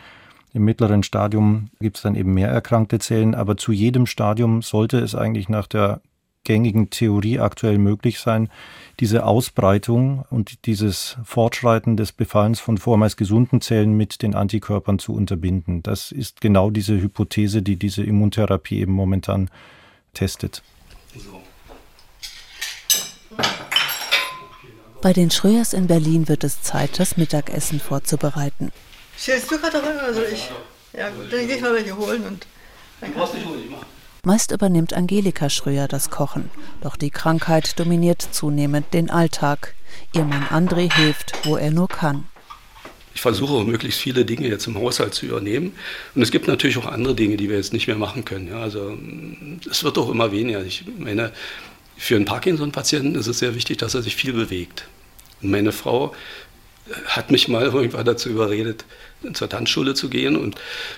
Im 0.54 0.66
mittleren 0.66 1.02
Stadium 1.02 1.70
gibt 1.80 1.98
es 1.98 2.04
dann 2.04 2.16
eben 2.16 2.34
mehr 2.34 2.50
erkrankte 2.50 3.00
Zellen, 3.00 3.34
aber 3.34 3.58
zu 3.58 3.72
jedem 3.72 4.06
Stadium 4.06 4.62
sollte 4.62 5.00
es 5.00 5.16
eigentlich 5.16 5.50
nach 5.50 5.66
der 5.66 6.02
gängigen 6.44 6.90
Theorie 6.90 7.40
aktuell 7.40 7.78
möglich 7.78 8.20
sein, 8.20 8.50
diese 9.00 9.26
Ausbreitung 9.26 10.26
und 10.30 10.66
dieses 10.66 11.18
Fortschreiten 11.24 11.98
des 11.98 12.12
Befallens 12.12 12.60
von 12.60 12.78
vormals 12.78 13.18
gesunden 13.18 13.62
Zellen 13.62 13.94
mit 13.94 14.22
den 14.22 14.36
Antikörpern 14.36 15.00
zu 15.00 15.14
unterbinden. 15.14 15.82
Das 15.82 16.12
ist 16.12 16.42
genau 16.42 16.70
diese 16.70 17.02
Hypothese, 17.02 17.62
die 17.62 17.78
diese 17.78 18.04
Immuntherapie 18.04 18.80
eben 18.80 18.94
momentan 18.94 19.50
testet. 20.14 20.62
Bei 25.02 25.14
den 25.14 25.32
Schröers 25.32 25.74
in 25.74 25.88
Berlin 25.88 26.28
wird 26.28 26.44
es 26.44 26.62
Zeit, 26.62 27.00
das 27.00 27.18
Mittagessen 27.18 27.80
vorzubereiten. 27.80 28.72
Stellst 29.24 29.50
du 29.50 29.58
Kartoffeln? 29.58 29.98
Also 30.00 30.22
ich. 30.22 30.50
Ja, 30.92 31.10
gut, 31.10 31.32
dann 31.32 31.48
gehe 31.48 31.56
ich 31.56 31.62
mal 31.62 31.74
welche 31.74 31.96
holen 31.96 32.28
und. 32.28 32.46
Dann 33.00 33.14
kannst 33.16 33.34
nicht 33.34 33.46
holen, 33.46 33.62
ich 33.64 33.72
mach. 33.72 33.86
Meist 34.26 34.52
übernimmt 34.52 34.94
Angelika 34.94 35.50
Schröer 35.50 35.88
das 35.88 36.10
Kochen. 36.10 36.50
Doch 36.82 36.98
die 36.98 37.10
Krankheit 37.10 37.80
dominiert 37.80 38.22
zunehmend 38.22 38.94
den 38.94 39.10
Alltag. 39.10 39.76
Ihr 40.14 40.26
Mann 40.26 40.44
André 40.48 40.94
hilft, 40.94 41.46
wo 41.46 41.56
er 41.56 41.72
nur 41.72 41.88
kann. 41.88 42.28
Ich 43.16 43.22
versuche 43.22 43.64
möglichst 43.64 44.02
viele 44.02 44.26
Dinge 44.26 44.50
jetzt 44.50 44.68
im 44.68 44.78
Haushalt 44.78 45.14
zu 45.14 45.26
übernehmen. 45.28 45.74
Und 46.16 46.22
es 46.22 46.30
gibt 46.30 46.50
natürlich 46.50 46.78
auch 46.78 46.86
andere 46.86 47.16
Dinge, 47.16 47.38
die 47.38 47.48
wir 47.48 47.56
jetzt 47.56 47.72
nicht 47.72 47.88
mehr 47.88 47.96
machen 47.96 48.26
können. 48.26 48.50
Ja, 48.50 48.60
also 48.60 48.98
es 49.72 49.86
wird 49.86 49.98
auch 49.98 50.10
immer 50.10 50.34
weniger. 50.34 50.66
Ich 50.66 50.84
meine, 50.98 51.32
für 51.96 52.18
einen 52.18 52.26
Parkinson-Patienten 52.26 53.16
ist 53.16 53.28
es 53.28 53.40
sehr 53.40 53.56
wichtig, 53.56 53.78
dass 53.78 53.94
er 53.94 54.02
sich 54.02 54.18
viel 54.18 54.34
bewegt. 54.34 54.86
Und 55.42 55.52
meine 55.52 55.72
Frau 55.72 56.14
hat 57.06 57.32
mich 57.32 57.48
mal 57.48 57.64
irgendwann 57.74 58.06
dazu 58.06 58.30
überredet, 58.30 58.86
zur 59.34 59.50
Tanzschule 59.50 59.94
zu 59.94 60.10
gehen. 60.10 60.36
Und 60.36 60.56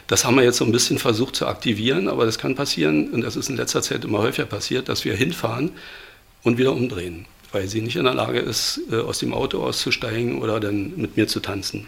das 0.07 0.25
haben 0.25 0.35
wir 0.35 0.43
jetzt 0.43 0.57
so 0.57 0.65
ein 0.65 0.71
bisschen 0.71 0.97
versucht 0.97 1.35
zu 1.35 1.47
aktivieren, 1.47 2.07
aber 2.07 2.25
das 2.25 2.37
kann 2.37 2.55
passieren, 2.55 3.09
und 3.11 3.21
das 3.21 3.35
ist 3.35 3.49
in 3.49 3.57
letzter 3.57 3.81
Zeit 3.81 4.03
immer 4.03 4.19
häufiger 4.19 4.47
passiert, 4.47 4.89
dass 4.89 5.05
wir 5.05 5.15
hinfahren 5.15 5.71
und 6.43 6.57
wieder 6.57 6.73
umdrehen, 6.73 7.25
weil 7.51 7.67
sie 7.67 7.81
nicht 7.81 7.95
in 7.95 8.05
der 8.05 8.13
Lage 8.13 8.39
ist, 8.39 8.81
äh, 8.91 8.97
aus 8.97 9.19
dem 9.19 9.33
Auto 9.33 9.63
auszusteigen 9.63 10.41
oder 10.41 10.59
dann 10.59 10.93
mit 10.95 11.17
mir 11.17 11.27
zu 11.27 11.39
tanzen. 11.39 11.87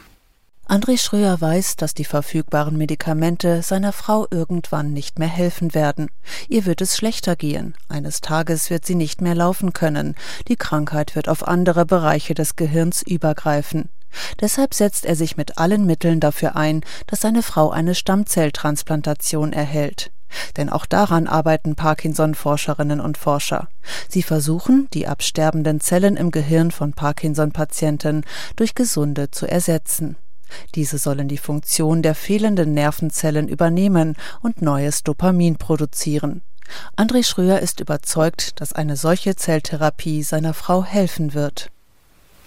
André 0.69 0.97
Schröer 0.97 1.39
weiß, 1.39 1.77
dass 1.77 1.93
die 1.93 2.03
verfügbaren 2.03 2.77
Medikamente 2.77 3.61
seiner 3.61 3.93
Frau 3.93 4.27
irgendwann 4.29 4.91
nicht 4.91 5.17
mehr 5.17 5.29
helfen 5.29 5.73
werden. 5.73 6.09
Ihr 6.49 6.65
wird 6.65 6.81
es 6.81 6.97
schlechter 6.97 7.37
gehen. 7.37 7.73
Eines 7.87 8.19
Tages 8.19 8.69
wird 8.69 8.85
sie 8.85 8.95
nicht 8.95 9.21
mehr 9.21 9.33
laufen 9.33 9.71
können. 9.71 10.15
Die 10.49 10.57
Krankheit 10.57 11.15
wird 11.15 11.29
auf 11.29 11.47
andere 11.47 11.85
Bereiche 11.85 12.33
des 12.33 12.57
Gehirns 12.57 13.01
übergreifen. 13.01 13.87
Deshalb 14.41 14.73
setzt 14.73 15.05
er 15.05 15.15
sich 15.15 15.37
mit 15.37 15.57
allen 15.57 15.85
Mitteln 15.85 16.19
dafür 16.19 16.57
ein, 16.57 16.81
dass 17.07 17.21
seine 17.21 17.43
Frau 17.43 17.69
eine 17.69 17.95
Stammzelltransplantation 17.95 19.53
erhält. 19.53 20.11
Denn 20.57 20.69
auch 20.69 20.85
daran 20.85 21.27
arbeiten 21.27 21.75
Parkinson-Forscherinnen 21.75 22.99
und 22.99 23.17
Forscher. 23.17 23.69
Sie 24.09 24.21
versuchen, 24.21 24.89
die 24.93 25.07
absterbenden 25.07 25.79
Zellen 25.79 26.17
im 26.17 26.31
Gehirn 26.31 26.71
von 26.71 26.91
Parkinson-Patienten 26.91 28.25
durch 28.57 28.75
gesunde 28.75 29.31
zu 29.31 29.49
ersetzen. 29.49 30.17
Diese 30.75 30.97
sollen 30.97 31.27
die 31.27 31.37
Funktion 31.37 32.01
der 32.01 32.15
fehlenden 32.15 32.73
Nervenzellen 32.73 33.47
übernehmen 33.47 34.15
und 34.41 34.61
neues 34.61 35.03
Dopamin 35.03 35.57
produzieren. 35.57 36.41
André 36.95 37.25
Schröer 37.25 37.59
ist 37.59 37.79
überzeugt, 37.79 38.59
dass 38.59 38.73
eine 38.73 38.97
solche 38.97 39.35
Zelltherapie 39.35 40.23
seiner 40.23 40.53
Frau 40.53 40.83
helfen 40.83 41.33
wird. 41.33 41.69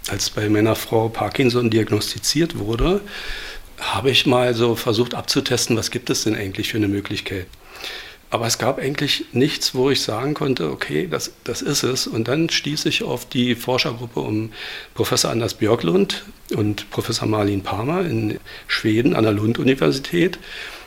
Als 0.09 0.31
bei 0.31 0.49
meiner 0.49 0.77
Frau 0.77 1.09
Parkinson 1.09 1.71
diagnostiziert 1.71 2.59
wurde, 2.59 3.01
habe 3.79 4.11
ich 4.11 4.27
mal 4.27 4.55
so 4.55 4.77
versucht 4.77 5.15
abzutesten, 5.15 5.77
was 5.77 5.91
gibt 5.91 6.11
es 6.11 6.25
denn 6.25 6.35
eigentlich 6.35 6.71
für 6.71 6.77
eine 6.77 6.89
Möglichkeit. 6.89 7.47
Aber 8.33 8.47
es 8.47 8.59
gab 8.59 8.79
eigentlich 8.79 9.25
nichts, 9.33 9.75
wo 9.75 9.91
ich 9.91 10.03
sagen 10.03 10.35
konnte, 10.35 10.71
okay, 10.71 11.09
das, 11.11 11.33
das 11.43 11.63
ist 11.63 11.83
es. 11.83 12.07
Und 12.07 12.29
dann 12.29 12.49
stieß 12.49 12.87
ich 12.87 13.03
auf 13.03 13.29
die 13.29 13.57
Forschergruppe 13.57 14.21
um 14.21 14.53
Professor 14.95 15.33
Anders 15.33 15.55
Björklund 15.55 16.25
und 16.55 16.89
Professor 16.91 17.27
Marlin 17.27 17.63
Palmer 17.63 18.03
in 18.03 18.39
Schweden 18.69 19.17
an 19.17 19.25
der 19.25 19.33
Lund-Universität. 19.33 20.39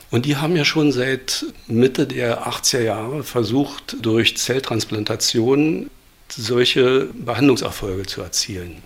Und 0.10 0.26
die 0.26 0.38
haben 0.38 0.56
ja 0.56 0.64
schon 0.64 0.94
seit 0.94 1.46
Mitte 1.68 2.08
der 2.08 2.48
80er 2.48 2.82
Jahre 2.82 3.24
versucht, 3.24 3.98
durch 4.02 4.38
Zelltransplantation 4.38 5.90
solche 6.30 7.08
Behandlungserfolge 7.14 8.06
zu 8.06 8.22
erzielen. 8.22 8.84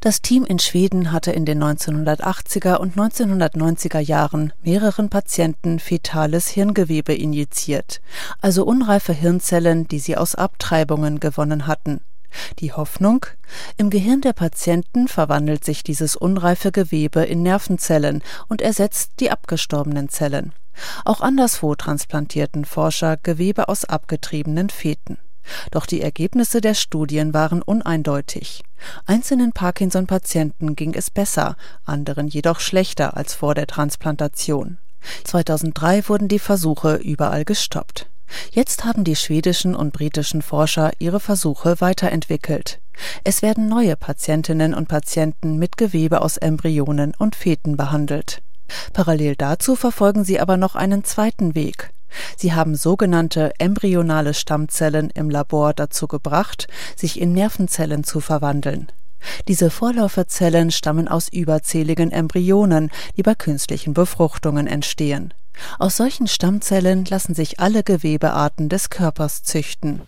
Das 0.00 0.22
Team 0.22 0.44
in 0.44 0.60
Schweden 0.60 1.10
hatte 1.10 1.32
in 1.32 1.44
den 1.44 1.60
1980er 1.60 2.76
und 2.76 2.96
1990er 2.96 3.98
Jahren 3.98 4.52
mehreren 4.62 5.08
Patienten 5.08 5.80
fetales 5.80 6.46
Hirngewebe 6.46 7.12
injiziert, 7.12 8.00
also 8.40 8.64
unreife 8.64 9.12
Hirnzellen, 9.12 9.88
die 9.88 9.98
sie 9.98 10.16
aus 10.16 10.36
Abtreibungen 10.36 11.18
gewonnen 11.18 11.66
hatten. 11.66 12.00
Die 12.60 12.72
Hoffnung? 12.72 13.26
Im 13.76 13.90
Gehirn 13.90 14.20
der 14.20 14.34
Patienten 14.34 15.08
verwandelt 15.08 15.64
sich 15.64 15.82
dieses 15.82 16.14
unreife 16.14 16.70
Gewebe 16.70 17.24
in 17.24 17.42
Nervenzellen 17.42 18.22
und 18.46 18.62
ersetzt 18.62 19.14
die 19.18 19.32
abgestorbenen 19.32 20.08
Zellen. 20.08 20.52
Auch 21.04 21.22
anderswo 21.22 21.74
transplantierten 21.74 22.64
Forscher 22.64 23.16
Gewebe 23.16 23.68
aus 23.68 23.84
abgetriebenen 23.84 24.70
Feten. 24.70 25.18
Doch 25.70 25.86
die 25.86 26.00
Ergebnisse 26.00 26.60
der 26.60 26.74
Studien 26.74 27.34
waren 27.34 27.62
uneindeutig. 27.62 28.62
Einzelnen 29.06 29.52
Parkinson-Patienten 29.52 30.76
ging 30.76 30.94
es 30.94 31.10
besser, 31.10 31.56
anderen 31.84 32.28
jedoch 32.28 32.60
schlechter 32.60 33.16
als 33.16 33.34
vor 33.34 33.54
der 33.54 33.66
Transplantation. 33.66 34.78
2003 35.24 36.08
wurden 36.08 36.28
die 36.28 36.38
Versuche 36.38 36.96
überall 36.96 37.44
gestoppt. 37.44 38.08
Jetzt 38.50 38.84
haben 38.84 39.04
die 39.04 39.16
schwedischen 39.16 39.74
und 39.74 39.92
britischen 39.92 40.42
Forscher 40.42 40.92
ihre 40.98 41.20
Versuche 41.20 41.80
weiterentwickelt. 41.80 42.80
Es 43.24 43.42
werden 43.42 43.68
neue 43.68 43.96
Patientinnen 43.96 44.74
und 44.74 44.88
Patienten 44.88 45.56
mit 45.56 45.76
Gewebe 45.76 46.20
aus 46.20 46.36
Embryonen 46.36 47.14
und 47.16 47.36
Feten 47.36 47.76
behandelt. 47.76 48.42
Parallel 48.92 49.36
dazu 49.36 49.76
verfolgen 49.76 50.24
sie 50.24 50.40
aber 50.40 50.56
noch 50.56 50.74
einen 50.74 51.04
zweiten 51.04 51.54
Weg. 51.54 51.90
Sie 52.36 52.52
haben 52.52 52.74
sogenannte 52.74 53.52
embryonale 53.58 54.34
Stammzellen 54.34 55.10
im 55.10 55.30
Labor 55.30 55.74
dazu 55.74 56.06
gebracht, 56.06 56.68
sich 56.96 57.20
in 57.20 57.32
Nervenzellen 57.32 58.04
zu 58.04 58.20
verwandeln. 58.20 58.88
Diese 59.48 59.70
Vorläuferzellen 59.70 60.70
stammen 60.70 61.08
aus 61.08 61.28
überzähligen 61.28 62.12
Embryonen, 62.12 62.90
die 63.16 63.22
bei 63.22 63.34
künstlichen 63.34 63.94
Befruchtungen 63.94 64.66
entstehen. 64.66 65.34
Aus 65.78 65.96
solchen 65.96 66.28
Stammzellen 66.28 67.04
lassen 67.04 67.34
sich 67.34 67.58
alle 67.58 67.82
Gewebearten 67.82 68.68
des 68.68 68.90
Körpers 68.90 69.42
züchten. 69.42 70.02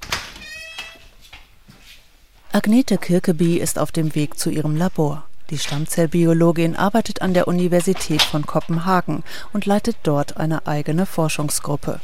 Agnete 2.52 2.98
Kirkeby 2.98 3.58
ist 3.58 3.78
auf 3.78 3.92
dem 3.92 4.14
Weg 4.14 4.38
zu 4.38 4.50
ihrem 4.50 4.76
Labor. 4.76 5.24
Die 5.50 5.58
Stammzellbiologin 5.58 6.76
arbeitet 6.76 7.22
an 7.22 7.34
der 7.34 7.48
Universität 7.48 8.22
von 8.22 8.46
Kopenhagen 8.46 9.24
und 9.52 9.66
leitet 9.66 9.96
dort 10.04 10.36
eine 10.36 10.68
eigene 10.68 11.06
Forschungsgruppe. 11.06 11.98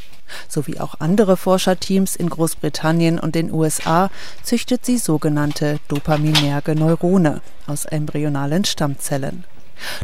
Sowie 0.48 0.80
auch 0.80 0.96
andere 0.98 1.36
Forscherteams 1.36 2.16
in 2.16 2.28
Großbritannien 2.28 3.20
und 3.20 3.36
den 3.36 3.52
USA 3.52 4.10
züchtet 4.42 4.84
sie 4.84 4.98
sogenannte 4.98 5.78
dopaminerge 5.86 6.74
Neurone 6.74 7.40
aus 7.68 7.84
embryonalen 7.84 8.64
Stammzellen. 8.64 9.44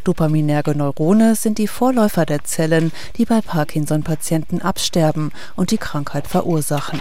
Dopaminerge 0.04 0.76
Neurone 0.76 1.34
sind 1.34 1.58
die 1.58 1.66
Vorläufer 1.66 2.26
der 2.26 2.44
Zellen, 2.44 2.92
die 3.16 3.24
bei 3.24 3.40
Parkinson-Patienten 3.40 4.62
absterben 4.62 5.32
und 5.56 5.72
die 5.72 5.78
Krankheit 5.78 6.28
verursachen. 6.28 7.00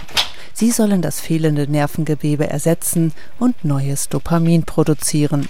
Sie 0.54 0.72
sollen 0.72 1.02
das 1.02 1.20
fehlende 1.20 1.70
Nervengewebe 1.70 2.48
ersetzen 2.48 3.12
und 3.38 3.64
neues 3.64 4.08
Dopamin 4.08 4.64
produzieren. 4.64 5.48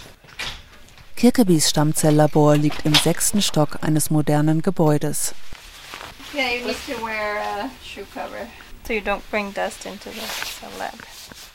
Kirkebys 1.16 1.70
Stammzelllabor 1.70 2.56
liegt 2.56 2.84
im 2.84 2.94
sechsten 2.94 3.42
Stock 3.42 3.78
eines 3.82 4.10
modernen 4.10 4.62
Gebäudes. 4.62 5.34
Yeah, 6.34 6.50
you 6.50 6.66
need 6.66 6.76
to 6.86 7.04
wear 7.04 7.38
a 7.38 7.70
shoe 7.84 8.06
cover 8.14 8.48
so 8.86 8.92
you 8.92 9.00
don't 9.00 9.22
bring 9.30 9.52
dust 9.52 9.86
into 9.86 10.10
the 10.10 10.78
lab. 10.78 10.94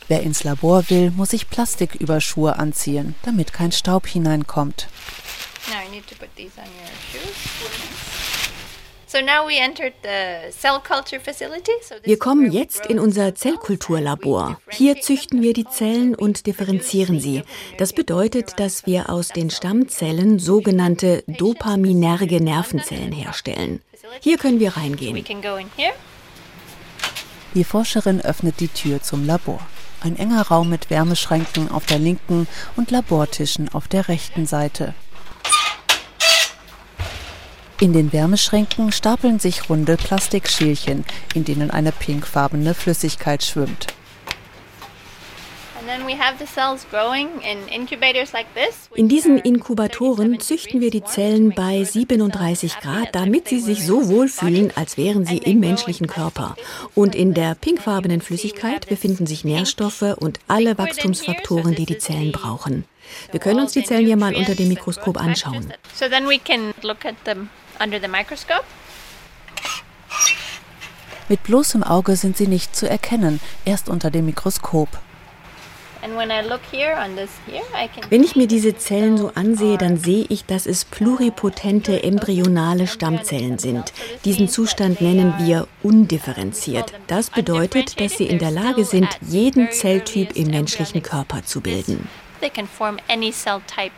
Wer 0.07 0.23
ins 0.23 0.43
Labor 0.43 0.83
will, 0.89 1.11
muss 1.11 1.31
sich 1.31 1.49
Plastiküberschuhe 1.49 2.57
anziehen, 2.57 3.15
damit 3.23 3.51
kein 3.51 3.71
Staub 3.71 4.07
hineinkommt. 4.07 4.87
Now 5.69 5.83
you 5.83 5.91
need 5.91 6.07
to 6.07 6.15
put 6.15 6.33
these 6.35 6.57
on 6.57 6.65
your 6.65 6.87
shoes. 7.11 8.26
Wir 12.03 12.19
kommen 12.19 12.51
jetzt 12.51 12.85
in 12.87 12.99
unser 12.99 13.35
Zellkulturlabor. 13.35 14.59
Hier 14.69 14.99
züchten 14.99 15.41
wir 15.41 15.53
die 15.53 15.65
Zellen 15.65 16.13
und 16.13 16.45
differenzieren 16.45 17.21
sie. 17.21 17.43
Das 17.77 17.93
bedeutet, 17.93 18.59
dass 18.59 18.85
wir 18.85 19.09
aus 19.09 19.29
den 19.29 19.49
Stammzellen 19.49 20.39
sogenannte 20.39 21.23
dopaminerge 21.27 22.43
Nervenzellen 22.43 23.13
herstellen. 23.13 23.81
Hier 24.21 24.37
können 24.37 24.59
wir 24.59 24.75
reingehen. 24.75 25.25
Die 27.53 27.63
Forscherin 27.63 28.19
öffnet 28.21 28.59
die 28.59 28.67
Tür 28.67 29.01
zum 29.01 29.25
Labor. 29.25 29.59
Ein 30.01 30.17
enger 30.17 30.43
Raum 30.43 30.69
mit 30.69 30.89
Wärmeschränken 30.89 31.71
auf 31.71 31.85
der 31.85 31.97
linken 31.97 32.47
und 32.75 32.91
Labortischen 32.91 33.69
auf 33.73 33.87
der 33.87 34.09
rechten 34.09 34.45
Seite. 34.45 34.93
In 37.79 37.93
den 37.93 38.11
Wärmeschränken 38.11 38.91
stapeln 38.91 39.37
sich 39.37 39.69
runde 39.69 39.97
Plastikschälchen, 39.97 41.05
in 41.35 41.45
denen 41.45 41.69
eine 41.69 41.91
pinkfarbene 41.91 42.73
Flüssigkeit 42.73 43.43
schwimmt. 43.43 43.85
In 48.95 49.07
diesen 49.07 49.37
Inkubatoren 49.37 50.39
züchten 50.39 50.81
wir 50.81 50.89
die 50.89 51.03
Zellen 51.03 51.51
bei 51.51 51.83
37 51.83 52.79
Grad, 52.79 53.13
damit 53.13 53.47
sie 53.47 53.59
sich 53.59 53.85
so 53.85 54.09
wohlfühlen, 54.09 54.73
als 54.75 54.97
wären 54.97 55.27
sie 55.27 55.37
im 55.37 55.59
menschlichen 55.59 56.07
Körper. 56.07 56.55
Und 56.95 57.13
in 57.13 57.35
der 57.35 57.53
pinkfarbenen 57.53 58.21
Flüssigkeit 58.21 58.89
befinden 58.89 59.27
sich 59.27 59.45
Nährstoffe 59.45 60.15
und 60.17 60.39
alle 60.47 60.79
Wachstumsfaktoren, 60.79 61.75
die 61.75 61.85
die 61.85 61.99
Zellen 61.99 62.31
brauchen. 62.31 62.85
Wir 63.31 63.39
können 63.39 63.59
uns 63.59 63.71
die 63.71 63.83
Zellen 63.83 64.07
hier 64.07 64.17
mal 64.17 64.35
unter 64.35 64.55
dem 64.55 64.69
Mikroskop 64.69 65.15
anschauen 65.15 65.71
under 67.79 67.99
the 67.99 68.07
microscope. 68.07 68.63
Mit 71.29 71.43
bloßem 71.43 71.83
Auge 71.83 72.15
sind 72.15 72.37
sie 72.37 72.47
nicht 72.47 72.75
zu 72.75 72.89
erkennen, 72.89 73.41
erst 73.65 73.89
unter 73.89 74.09
dem 74.09 74.25
Mikroskop. 74.25 74.87
Wenn 78.09 78.23
ich 78.23 78.35
mir 78.35 78.47
diese 78.47 78.77
Zellen 78.77 79.17
so 79.17 79.31
ansehe, 79.35 79.77
dann 79.77 79.97
sehe 79.97 80.25
ich, 80.29 80.45
dass 80.45 80.65
es 80.65 80.85
pluripotente 80.85 82.03
embryonale 82.03 82.87
Stammzellen 82.87 83.57
sind. 83.57 83.91
Diesen 84.23 84.47
Zustand 84.47 85.01
nennen 85.01 85.33
wir 85.39 85.67
undifferenziert. 85.83 86.93
Das 87.07 87.29
bedeutet, 87.29 87.99
dass 87.99 88.17
sie 88.17 88.27
in 88.27 88.39
der 88.39 88.51
Lage 88.51 88.85
sind, 88.85 89.09
jeden 89.21 89.71
Zelltyp 89.71 90.35
im 90.35 90.47
menschlichen 90.47 91.01
Körper 91.01 91.43
zu 91.43 91.61
bilden. 91.61 92.07
They 92.39 92.49
can 92.49 92.67
form 92.67 92.99
any 93.09 93.31
cell 93.31 93.59
type 93.67 93.93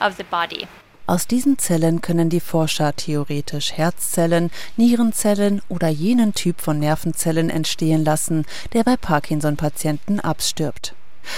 of 0.00 0.16
the 0.16 0.24
body. 0.24 0.66
Aus 1.08 1.28
diesen 1.28 1.56
Zellen 1.58 2.00
können 2.00 2.30
die 2.30 2.40
Forscher 2.40 2.94
theoretisch 2.96 3.72
Herzzellen, 3.72 4.50
Nierenzellen 4.76 5.62
oder 5.68 5.86
jenen 5.86 6.34
Typ 6.34 6.60
von 6.60 6.80
Nervenzellen 6.80 7.48
entstehen 7.48 8.04
lassen, 8.04 8.44
der 8.72 8.82
bei 8.82 8.96
Parkinson-Patienten 8.96 10.18
abstirbt. 10.18 10.94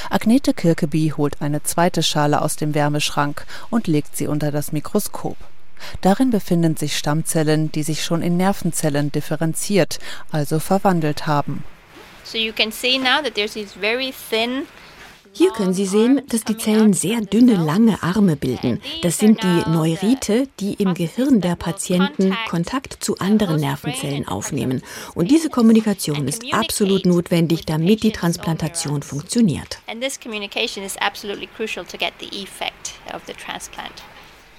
Agnete 0.08 0.54
Kirkeby 0.54 1.12
holt 1.16 1.42
eine 1.42 1.62
zweite 1.62 2.02
Schale 2.02 2.40
aus 2.40 2.56
dem 2.56 2.74
Wärmeschrank 2.74 3.44
und 3.68 3.86
legt 3.86 4.16
sie 4.16 4.26
unter 4.26 4.50
das 4.50 4.72
Mikroskop. 4.72 5.36
Darin 6.00 6.30
befinden 6.30 6.76
sich 6.76 6.96
Stammzellen, 6.96 7.70
die 7.70 7.82
sich 7.82 8.02
schon 8.02 8.22
in 8.22 8.38
Nervenzellen 8.38 9.12
differenziert, 9.12 9.98
also 10.32 10.60
verwandelt 10.60 11.26
haben. 11.26 11.62
So 12.24 12.38
you 12.38 12.52
can 12.52 12.72
see 12.72 12.98
now 12.98 13.22
that 13.22 13.34
there's 13.34 13.52
these 13.52 13.78
very 13.78 14.12
thin 14.30 14.66
hier 15.38 15.52
können 15.52 15.72
Sie 15.72 15.86
sehen, 15.86 16.20
dass 16.30 16.42
die 16.42 16.56
Zellen 16.56 16.92
sehr 16.92 17.20
dünne, 17.20 17.54
lange 17.54 18.02
Arme 18.02 18.34
bilden. 18.34 18.80
Das 19.02 19.18
sind 19.18 19.40
die 19.40 19.70
Neurite, 19.70 20.48
die 20.58 20.74
im 20.74 20.94
Gehirn 20.94 21.40
der 21.40 21.54
Patienten 21.54 22.36
Kontakt 22.48 22.96
zu 23.04 23.18
anderen 23.18 23.60
Nervenzellen 23.60 24.26
aufnehmen. 24.26 24.82
Und 25.14 25.30
diese 25.30 25.48
Kommunikation 25.48 26.26
ist 26.26 26.42
absolut 26.52 27.06
notwendig, 27.06 27.64
damit 27.66 28.02
die 28.02 28.10
Transplantation 28.10 29.02
funktioniert. 29.02 29.78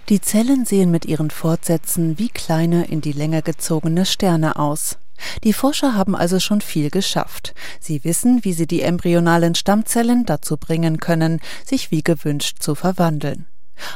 Die 0.08 0.22
Zellen 0.22 0.66
sehen 0.66 0.92
mit 0.92 1.06
ihren 1.06 1.30
Fortsätzen 1.30 2.18
wie 2.18 2.30
kleine 2.30 2.86
in 2.86 3.02
die 3.02 3.12
Länge 3.12 3.42
gezogene 3.42 4.06
Sterne 4.06 4.56
aus. 4.56 4.98
Die 5.44 5.54
Forscher 5.54 5.96
haben 5.96 6.16
also 6.16 6.40
schon 6.40 6.62
viel 6.62 6.90
geschafft. 6.90 7.54
Sie 7.80 8.04
wissen, 8.04 8.44
wie 8.44 8.54
sie 8.54 8.68
die 8.68 8.82
embryonalen 8.82 9.56
Stammzellen 9.56 10.26
dazu 10.26 10.58
bringen 10.58 11.00
können, 11.00 11.40
sich 11.66 11.92
wie 11.92 12.04
gewünscht 12.04 12.58
zu 12.60 12.76
verwandeln. 12.76 13.46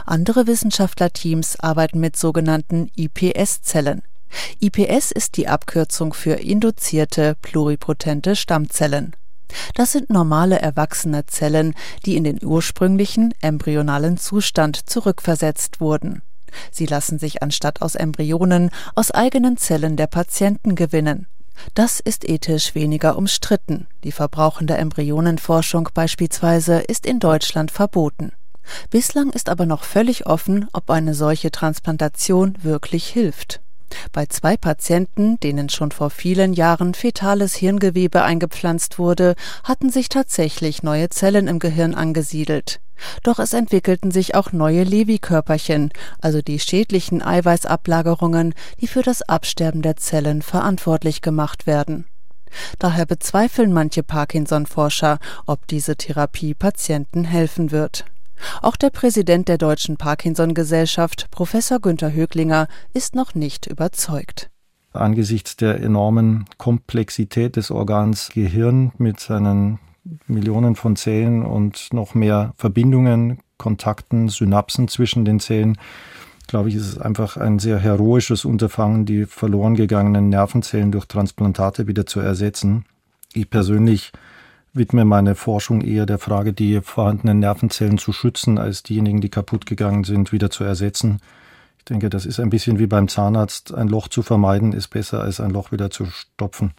Andere 0.06 0.48
Wissenschaftlerteams 0.48 1.60
arbeiten 1.60 2.00
mit 2.00 2.16
sogenannten 2.16 2.90
IPS-Zellen. 2.96 4.02
IPS 4.60 5.12
ist 5.12 5.38
die 5.38 5.48
Abkürzung 5.48 6.14
für 6.14 6.34
induzierte 6.34 7.36
pluripotente 7.42 8.36
Stammzellen. 8.36 9.16
Das 9.76 9.92
sind 9.92 10.10
normale 10.10 10.60
erwachsene 10.60 11.26
Zellen, 11.28 11.76
die 12.06 12.16
in 12.16 12.24
den 12.24 12.44
ursprünglichen 12.44 13.34
embryonalen 13.42 14.18
Zustand 14.18 14.90
zurückversetzt 14.90 15.80
wurden. 15.80 16.24
Sie 16.72 16.86
lassen 16.86 17.20
sich 17.20 17.42
anstatt 17.42 17.82
aus 17.82 17.96
Embryonen 17.96 18.70
aus 18.96 19.12
eigenen 19.12 19.58
Zellen 19.58 19.98
der 19.98 20.08
Patienten 20.08 20.76
gewinnen. 20.76 21.28
Das 21.74 22.00
ist 22.00 22.28
ethisch 22.28 22.76
weniger 22.76 23.18
umstritten. 23.18 23.88
Die 24.04 24.12
verbrauchende 24.12 24.76
Embryonenforschung 24.76 25.90
beispielsweise 25.94 26.80
ist 26.80 27.06
in 27.06 27.20
Deutschland 27.20 27.72
verboten. 27.72 28.32
Bislang 28.90 29.30
ist 29.32 29.50
aber 29.50 29.66
noch 29.66 29.84
völlig 29.84 30.26
offen, 30.26 30.68
ob 30.74 30.90
eine 30.90 31.14
solche 31.14 31.52
Transplantation 31.52 32.58
wirklich 32.62 33.08
hilft. 33.08 33.63
Bei 34.12 34.26
zwei 34.26 34.58
Patienten, 34.58 35.40
denen 35.40 35.70
schon 35.70 35.92
vor 35.92 36.10
vielen 36.10 36.54
Jahren 36.54 36.94
fetales 36.94 37.56
Hirngewebe 37.56 38.24
eingepflanzt 38.24 39.00
wurde, 39.00 39.36
hatten 39.64 39.90
sich 39.90 40.10
tatsächlich 40.10 40.84
neue 40.84 41.10
Zellen 41.10 41.48
im 41.48 41.60
Gehirn 41.60 41.96
angesiedelt. 41.96 42.80
Doch 43.24 43.40
es 43.40 43.54
entwickelten 43.54 44.12
sich 44.12 44.36
auch 44.36 44.52
neue 44.52 44.84
Lewy-Körperchen, 44.84 45.92
also 46.22 46.42
die 46.42 46.60
schädlichen 46.60 47.22
Eiweißablagerungen, 47.22 48.54
die 48.82 48.88
für 48.88 49.02
das 49.02 49.22
Absterben 49.24 49.82
der 49.82 49.98
Zellen 49.98 50.42
verantwortlich 50.42 51.22
gemacht 51.22 51.68
werden. 51.68 52.06
Daher 52.80 53.06
bezweifeln 53.06 53.74
manche 53.74 54.04
Parkinson-Forscher, 54.04 55.20
ob 55.46 55.68
diese 55.68 55.96
Therapie 55.96 56.54
Patienten 56.54 57.24
helfen 57.24 57.72
wird. 57.72 58.06
Auch 58.62 58.76
der 58.76 58.90
Präsident 58.90 59.48
der 59.48 59.58
Deutschen 59.58 59.98
Parkinson-Gesellschaft, 59.98 61.28
Professor 61.32 61.80
Günter 61.80 62.14
Höglinger, 62.14 62.68
ist 62.94 63.16
noch 63.16 63.36
nicht 63.36 63.68
überzeugt. 63.68 64.50
Angesichts 64.92 65.56
der 65.56 65.82
enormen 65.82 66.46
Komplexität 66.58 67.56
des 67.56 67.72
Organs 67.72 68.30
Gehirn 68.34 68.92
mit 68.98 69.20
seinen 69.20 69.80
Millionen 70.28 70.76
von 70.76 70.96
Zellen 70.96 71.44
und 71.44 71.94
noch 71.94 72.14
mehr 72.14 72.54
Verbindungen, 72.58 73.40
Kontakten, 73.58 74.30
Synapsen 74.30 74.88
zwischen 74.88 75.26
den 75.26 75.40
Zellen, 75.40 75.78
glaube 76.48 76.70
ich, 76.70 76.76
ist 76.76 76.88
es 76.88 76.98
einfach 76.98 77.38
ein 77.38 77.60
sehr 77.60 77.80
heroisches 77.80 78.46
Unterfangen, 78.46 79.06
die 79.06 79.26
verloren 79.26 79.76
gegangenen 79.76 80.30
Nervenzellen 80.30 80.92
durch 80.92 81.06
Transplantate 81.06 81.88
wieder 81.88 82.06
zu 82.06 82.20
ersetzen. 82.20 82.86
Ich 83.34 83.50
persönlich 83.50 84.12
widme 84.74 85.06
meine 85.06 85.36
Forschung 85.36 85.82
eher 85.82 86.06
der 86.06 86.20
Frage, 86.20 86.54
die 86.54 86.82
vorhandenen 86.82 87.40
Nervenzellen 87.40 87.98
zu 87.98 88.12
schützen, 88.12 88.58
als 88.58 88.84
diejenigen, 88.84 89.22
die 89.22 89.30
kaputt 89.30 89.66
gegangen 89.66 90.04
sind, 90.04 90.32
wieder 90.32 90.50
zu 90.50 90.64
ersetzen. 90.64 91.20
Ich 91.78 91.86
denke, 91.86 92.10
das 92.10 92.26
ist 92.26 92.40
ein 92.40 92.50
bisschen 92.50 92.80
wie 92.80 92.88
beim 92.88 93.08
Zahnarzt. 93.08 93.74
Ein 93.74 93.88
Loch 93.88 94.08
zu 94.08 94.24
vermeiden 94.24 94.74
ist 94.74 94.88
besser, 94.88 95.22
als 95.22 95.40
ein 95.40 95.52
Loch 95.52 95.72
wieder 95.72 95.90
zu 95.90 96.06
stopfen. 96.06 96.74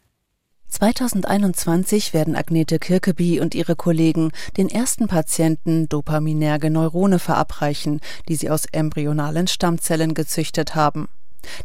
2021 0.67 2.13
werden 2.13 2.35
Agnete 2.35 2.79
Kirkeby 2.79 3.39
und 3.39 3.55
ihre 3.55 3.75
Kollegen 3.75 4.31
den 4.57 4.67
ersten 4.67 5.07
Patienten 5.07 5.87
dopaminerge 5.87 6.69
Neurone 6.69 7.19
verabreichen, 7.19 8.01
die 8.27 8.35
sie 8.35 8.49
aus 8.49 8.65
embryonalen 8.71 9.47
Stammzellen 9.47 10.13
gezüchtet 10.13 10.75
haben. 10.75 11.07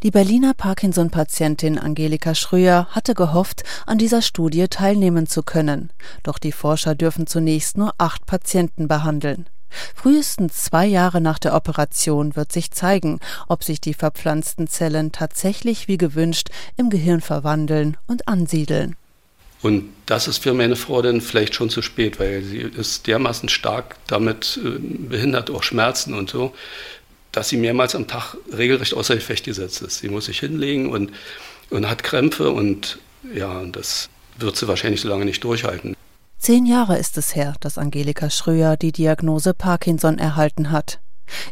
Die 0.03 0.11
Berliner 0.11 0.55
Parkinson-Patientin 0.55 1.79
Angelika 1.79 2.35
Schröer 2.35 2.89
hatte 2.91 3.15
gehofft, 3.15 3.65
an 3.87 3.99
dieser 3.99 4.23
Studie 4.23 4.69
teilnehmen 4.69 5.27
zu 5.27 5.43
können. 5.43 5.91
Doch 6.23 6.39
die 6.39 6.53
Forscher 6.53 6.95
dürfen 6.95 7.27
zunächst 7.27 7.77
nur 7.77 7.95
acht 7.99 8.27
Patienten 8.27 8.89
behandeln. 8.89 9.47
Frühestens 9.95 10.65
zwei 10.65 10.87
Jahre 10.87 11.21
nach 11.21 11.39
der 11.39 11.55
Operation 11.55 12.37
wird 12.37 12.53
sich 12.53 12.71
zeigen, 12.71 13.21
ob 13.49 13.63
sich 13.65 13.81
die 13.81 13.95
verpflanzten 13.95 14.67
Zellen 14.67 15.13
tatsächlich 15.13 15.89
wie 15.89 15.99
gewünscht 15.99 16.49
im 16.77 16.91
Gehirn 16.91 17.21
verwandeln 17.21 17.97
und 18.07 18.29
ansiedeln. 18.29 18.97
Und 19.63 19.91
das 20.07 20.27
ist 20.27 20.39
für 20.39 20.55
meine 20.55 20.75
Frau 20.75 21.03
dann 21.03 21.21
vielleicht 21.21 21.55
schon 21.55 21.69
zu 21.69 21.83
spät, 21.83 22.19
weil 22.19 22.43
sie 22.43 22.59
ist 22.59 23.07
dermaßen 23.07 23.49
stark 23.51 23.97
damit 24.07 24.59
äh, 24.65 24.79
behindert, 24.79 25.51
auch 25.51 25.63
Schmerzen 25.63 26.15
und 26.15 26.31
so, 26.31 26.55
dass 27.33 27.49
sie 27.49 27.57
mehrmals 27.57 27.95
am 27.95 28.07
Tag 28.07 28.37
regelrecht 28.53 28.95
außer 28.95 29.15
Gefecht 29.15 29.45
gesetzt 29.45 29.83
ist. 29.83 29.99
Sie 29.99 30.09
muss 30.09 30.27
sich 30.27 30.41
hinlegen 30.41 30.91
und, 30.91 31.13
und 31.71 31.89
hat 31.89 32.03
Krämpfe 32.03 32.51
und 32.51 32.99
ja, 33.35 33.65
das 33.65 34.09
wird 34.39 34.57
sie 34.57 34.69
wahrscheinlich 34.69 35.01
so 35.01 35.09
lange 35.09 35.25
nicht 35.25 35.45
durchhalten. 35.45 35.97
Zehn 36.39 36.65
Jahre 36.65 36.97
ist 36.99 37.19
es 37.19 37.37
her, 37.37 37.55
dass 37.61 37.77
Angelika 37.77 38.31
Schröer 38.31 38.77
die 38.77 38.93
Diagnose 38.93 39.53
Parkinson 39.53 40.19
erhalten 40.19 40.71
hat. 40.71 40.99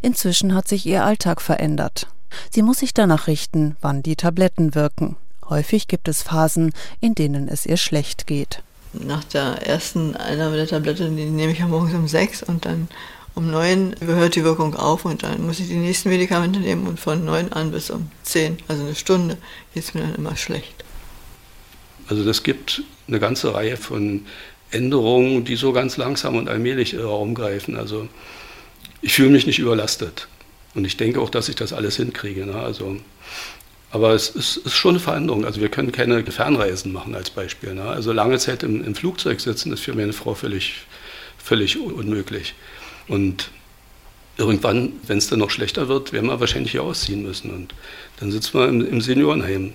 Inzwischen 0.01 0.55
hat 0.55 0.67
sich 0.67 0.85
ihr 0.85 1.03
Alltag 1.03 1.41
verändert. 1.41 2.07
Sie 2.49 2.61
muss 2.61 2.79
sich 2.79 2.93
danach 2.93 3.27
richten, 3.27 3.75
wann 3.81 4.03
die 4.03 4.15
Tabletten 4.15 4.75
wirken. 4.75 5.15
Häufig 5.47 5.87
gibt 5.87 6.07
es 6.07 6.23
Phasen, 6.23 6.73
in 6.99 7.15
denen 7.15 7.47
es 7.47 7.65
ihr 7.65 7.77
schlecht 7.77 8.27
geht. 8.27 8.61
Nach 8.93 9.23
der 9.23 9.67
ersten 9.67 10.15
Einnahme 10.15 10.55
der 10.55 10.67
Tablette, 10.67 11.09
die 11.09 11.25
nehme 11.25 11.51
ich 11.51 11.59
ja 11.59 11.67
morgens 11.67 11.93
um 11.93 12.07
sechs 12.07 12.41
und 12.41 12.65
dann 12.65 12.87
um 13.35 13.49
neun 13.49 13.95
hört 14.01 14.35
die 14.35 14.43
Wirkung 14.43 14.75
auf 14.75 15.05
und 15.05 15.23
dann 15.23 15.45
muss 15.45 15.59
ich 15.59 15.67
die 15.67 15.75
nächsten 15.75 16.09
Medikamente 16.09 16.59
nehmen 16.59 16.87
und 16.87 16.99
von 16.99 17.23
neun 17.23 17.51
an 17.53 17.71
bis 17.71 17.89
um 17.89 18.09
zehn, 18.23 18.57
also 18.67 18.83
eine 18.83 18.95
Stunde, 18.95 19.37
geht 19.73 19.83
es 19.83 19.93
mir 19.93 20.01
dann 20.01 20.15
immer 20.15 20.35
schlecht. 20.35 20.83
Also 22.07 22.25
das 22.25 22.43
gibt 22.43 22.83
eine 23.07 23.19
ganze 23.19 23.53
Reihe 23.53 23.77
von 23.77 24.25
Änderungen, 24.71 25.45
die 25.45 25.55
so 25.55 25.71
ganz 25.71 25.97
langsam 25.97 26.35
und 26.35 26.49
allmählich 26.49 26.97
Raum 26.97 27.35
greifen. 27.35 27.77
Also 27.77 28.07
ich 29.01 29.13
fühle 29.13 29.29
mich 29.29 29.45
nicht 29.47 29.59
überlastet. 29.59 30.27
Und 30.75 30.85
ich 30.85 30.97
denke 30.97 31.19
auch, 31.19 31.29
dass 31.29 31.49
ich 31.49 31.55
das 31.55 31.73
alles 31.73 31.97
hinkriege. 31.97 32.45
Ne? 32.45 32.55
Also, 32.55 32.97
aber 33.91 34.13
es 34.13 34.29
ist, 34.29 34.57
ist, 34.57 34.75
schon 34.75 34.91
eine 34.91 34.99
Veränderung. 34.99 35.45
Also 35.45 35.61
wir 35.61 35.69
können 35.69 35.91
keine 35.91 36.23
Fernreisen 36.23 36.91
machen 36.91 37.15
als 37.15 37.31
Beispiel. 37.31 37.73
Ne? 37.73 37.83
Also 37.83 38.11
lange 38.11 38.37
Zeit 38.37 38.63
im, 38.63 38.83
im, 38.83 38.95
Flugzeug 38.95 39.39
sitzen 39.39 39.73
ist 39.73 39.81
für 39.81 39.93
meine 39.93 40.13
Frau 40.13 40.35
völlig, 40.35 40.85
völlig 41.37 41.79
unmöglich. 41.79 42.53
Und 43.09 43.51
irgendwann, 44.37 44.93
wenn 45.05 45.17
es 45.17 45.27
dann 45.27 45.39
noch 45.39 45.49
schlechter 45.49 45.89
wird, 45.89 46.13
werden 46.13 46.29
wir 46.29 46.39
wahrscheinlich 46.39 46.71
hier 46.71 46.83
ausziehen 46.83 47.23
müssen. 47.23 47.51
Und 47.51 47.75
dann 48.19 48.31
sitzen 48.31 48.53
wir 48.57 48.69
im, 48.69 48.85
im 48.85 49.01
Seniorenheim. 49.01 49.73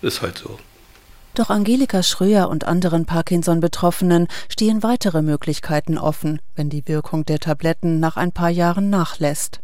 Ist 0.00 0.22
halt 0.22 0.38
so. 0.38 0.58
Doch 1.34 1.50
Angelika 1.50 2.02
Schröer 2.02 2.48
und 2.48 2.64
anderen 2.64 3.06
Parkinson-Betroffenen 3.06 4.28
stehen 4.48 4.84
weitere 4.84 5.20
Möglichkeiten 5.20 5.98
offen, 5.98 6.40
wenn 6.54 6.70
die 6.70 6.86
Wirkung 6.86 7.24
der 7.24 7.40
Tabletten 7.40 7.98
nach 7.98 8.16
ein 8.16 8.30
paar 8.30 8.50
Jahren 8.50 8.88
nachlässt. 8.88 9.60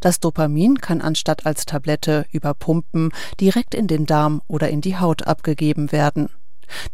Das 0.00 0.20
Dopamin 0.20 0.80
kann 0.80 1.00
anstatt 1.00 1.44
als 1.44 1.66
Tablette 1.66 2.24
über 2.30 2.54
Pumpen 2.54 3.10
direkt 3.40 3.74
in 3.74 3.88
den 3.88 4.06
Darm 4.06 4.42
oder 4.46 4.68
in 4.68 4.80
die 4.80 4.96
Haut 4.96 5.26
abgegeben 5.26 5.90
werden. 5.90 6.30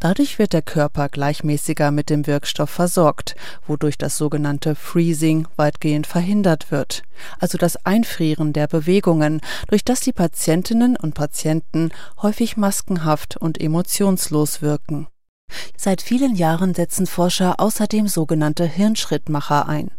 Dadurch 0.01 0.39
wird 0.39 0.53
der 0.53 0.63
Körper 0.63 1.09
gleichmäßiger 1.09 1.91
mit 1.91 2.11
dem 2.11 2.27
Wirkstoff 2.27 2.71
versorgt, 2.71 3.35
wodurch 3.67 3.99
das 3.99 4.17
sogenannte 4.17 4.75
Freezing 4.75 5.47
weitgehend 5.57 6.07
verhindert 6.07 6.71
wird, 6.71 7.03
also 7.39 7.59
das 7.59 7.85
Einfrieren 7.85 8.53
der 8.53 8.67
Bewegungen, 8.67 9.41
durch 9.69 9.85
das 9.85 10.01
die 10.01 10.13
Patientinnen 10.13 10.97
und 10.97 11.15
Patienten 11.15 11.91
häufig 12.23 12.57
maskenhaft 12.57 13.37
und 13.37 13.61
emotionslos 13.61 14.63
wirken. 14.63 15.09
Seit 15.77 16.03
vielen 16.03 16.35
Jahren 16.35 16.75
setzen 16.75 17.07
Forscher 17.07 17.61
außerdem 17.61 18.09
sogenannte 18.09 18.65
Hirnschrittmacher 18.65 19.69
ein. 19.69 19.91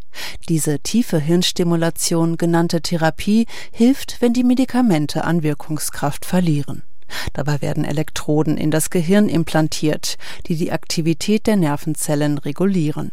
Diese 0.49 0.79
tiefe 0.79 1.19
Hirnstimulation 1.19 2.37
genannte 2.37 2.81
Therapie 2.81 3.45
hilft, 3.71 4.21
wenn 4.21 4.33
die 4.33 4.43
Medikamente 4.43 5.23
an 5.23 5.43
Wirkungskraft 5.43 6.25
verlieren. 6.25 6.83
Dabei 7.33 7.61
werden 7.61 7.85
Elektroden 7.85 8.57
in 8.57 8.71
das 8.71 8.89
Gehirn 8.89 9.29
implantiert, 9.29 10.17
die 10.47 10.55
die 10.55 10.71
Aktivität 10.71 11.47
der 11.47 11.55
Nervenzellen 11.55 12.37
regulieren. 12.37 13.11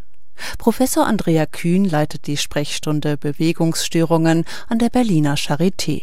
Professor 0.59 1.07
Andrea 1.07 1.47
Kühn 1.47 1.85
leitet 1.85 2.27
die 2.27 2.37
Sprechstunde 2.37 3.17
Bewegungsstörungen 3.17 4.45
an 4.69 4.79
der 4.79 4.89
Berliner 4.89 5.37
Charité. 5.37 6.03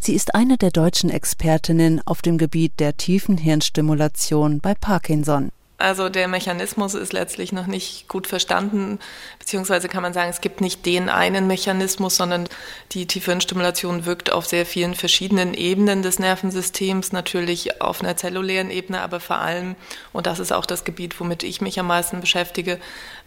Sie 0.00 0.14
ist 0.14 0.34
eine 0.34 0.56
der 0.56 0.70
deutschen 0.70 1.10
Expertinnen 1.10 2.00
auf 2.04 2.22
dem 2.22 2.38
Gebiet 2.38 2.80
der 2.80 2.96
tiefen 2.96 3.38
Hirnstimulation 3.38 4.60
bei 4.60 4.74
Parkinson. 4.74 5.50
Also 5.80 6.08
der 6.08 6.26
Mechanismus 6.26 6.94
ist 6.94 7.12
letztlich 7.12 7.52
noch 7.52 7.68
nicht 7.68 8.08
gut 8.08 8.26
verstanden, 8.26 8.98
beziehungsweise 9.38 9.88
kann 9.88 10.02
man 10.02 10.12
sagen, 10.12 10.28
es 10.28 10.40
gibt 10.40 10.60
nicht 10.60 10.84
den 10.84 11.08
einen 11.08 11.46
Mechanismus, 11.46 12.16
sondern 12.16 12.48
die 12.90 13.06
Tiefhirnstimulation 13.06 14.04
wirkt 14.04 14.32
auf 14.32 14.44
sehr 14.44 14.66
vielen 14.66 14.96
verschiedenen 14.96 15.54
Ebenen 15.54 16.02
des 16.02 16.18
Nervensystems, 16.18 17.12
natürlich 17.12 17.80
auf 17.80 18.02
einer 18.02 18.16
zellulären 18.16 18.72
Ebene, 18.72 19.00
aber 19.02 19.20
vor 19.20 19.36
allem, 19.36 19.76
und 20.12 20.26
das 20.26 20.40
ist 20.40 20.52
auch 20.52 20.66
das 20.66 20.82
Gebiet, 20.82 21.20
womit 21.20 21.44
ich 21.44 21.60
mich 21.60 21.78
am 21.78 21.86
meisten 21.86 22.20
beschäftige, 22.20 22.80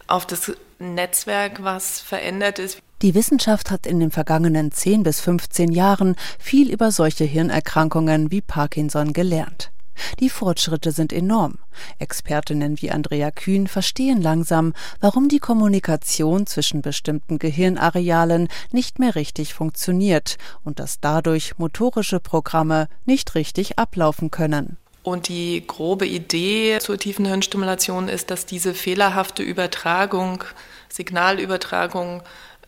auf 0.06 0.26
das 0.26 0.52
Netzwerk, 0.78 1.62
was 1.62 2.00
verändert 2.00 2.58
ist. 2.58 2.78
Die 3.00 3.14
Wissenschaft 3.14 3.70
hat 3.70 3.86
in 3.86 3.98
den 3.98 4.10
vergangenen 4.10 4.72
10 4.72 5.04
bis 5.04 5.20
15 5.20 5.72
Jahren 5.72 6.16
viel 6.38 6.70
über 6.70 6.92
solche 6.92 7.24
Hirnerkrankungen 7.24 8.30
wie 8.30 8.42
Parkinson 8.42 9.14
gelernt. 9.14 9.72
Die 10.20 10.30
Fortschritte 10.30 10.92
sind 10.92 11.12
enorm. 11.12 11.58
Expertinnen 11.98 12.80
wie 12.80 12.90
Andrea 12.90 13.30
Kühn 13.30 13.66
verstehen 13.66 14.20
langsam, 14.20 14.72
warum 15.00 15.28
die 15.28 15.38
Kommunikation 15.38 16.46
zwischen 16.46 16.82
bestimmten 16.82 17.38
Gehirnarealen 17.38 18.48
nicht 18.70 18.98
mehr 18.98 19.14
richtig 19.14 19.54
funktioniert 19.54 20.36
und 20.64 20.78
dass 20.78 21.00
dadurch 21.00 21.58
motorische 21.58 22.20
Programme 22.20 22.88
nicht 23.04 23.34
richtig 23.34 23.78
ablaufen 23.78 24.30
können. 24.30 24.76
Und 25.02 25.28
die 25.28 25.64
grobe 25.66 26.06
Idee 26.06 26.78
zur 26.80 26.96
tiefen 26.96 27.24
Hirnstimulation 27.24 28.08
ist, 28.08 28.30
dass 28.30 28.46
diese 28.46 28.72
fehlerhafte 28.72 29.42
Übertragung, 29.42 30.44
Signalübertragung 30.88 32.22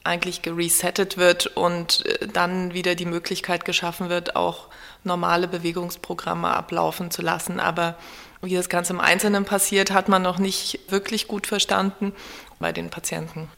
eigentlich 0.05 0.43
geresettet 0.43 1.17
wird 1.17 1.47
und 1.47 2.07
äh, 2.07 2.29
dann 2.29 2.75
wieder 2.75 2.95
die 2.95 3.07
Möglichkeit 3.07 3.65
geschaffen 3.65 4.09
wird, 4.09 4.37
auch 4.37 4.69
normale 5.03 5.49
Bewegungsprogramme 5.49 6.49
ablaufen 6.49 7.11
zu 7.11 7.23
lassen. 7.23 7.59
Aber 7.59 7.97
wie 8.43 8.55
das 8.55 8.69
Ganze 8.69 8.93
im 8.93 9.01
Einzelnen 9.01 9.45
passiert, 9.45 9.91
hat 9.91 10.09
man 10.09 10.23
noch 10.23 10.39
nicht 10.39 10.79
wirklich 10.89 11.27
gut 11.27 11.47
verstanden 11.47 12.13
bei 12.59 12.73
den 12.73 12.91
Patienten. 12.91 13.49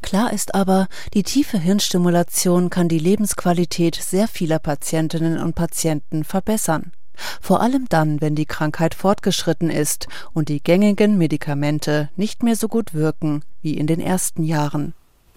Klar 0.00 0.32
ist 0.32 0.54
aber, 0.54 0.86
die 1.12 1.24
tiefe 1.24 1.58
Hirnstimulation 1.58 2.70
kann 2.70 2.88
die 2.88 3.00
Lebensqualität 3.00 3.96
sehr 3.96 4.28
vieler 4.28 4.60
Patientinnen 4.60 5.38
und 5.38 5.54
Patienten 5.54 6.22
verbessern. 6.22 6.92
Vor 7.40 7.60
allem 7.60 7.86
dann, 7.88 8.20
wenn 8.20 8.36
die 8.36 8.46
Krankheit 8.46 8.94
fortgeschritten 8.94 9.70
ist 9.70 10.06
und 10.32 10.48
die 10.48 10.62
gängigen 10.62 11.18
Medikamente 11.18 12.10
nicht 12.14 12.44
mehr 12.44 12.54
so 12.54 12.68
gut 12.68 12.94
wirken 12.94 13.42
wie 13.60 13.76
in 13.76 13.88
den 13.88 14.00
ersten 14.00 14.44
Jahren. 14.44 14.94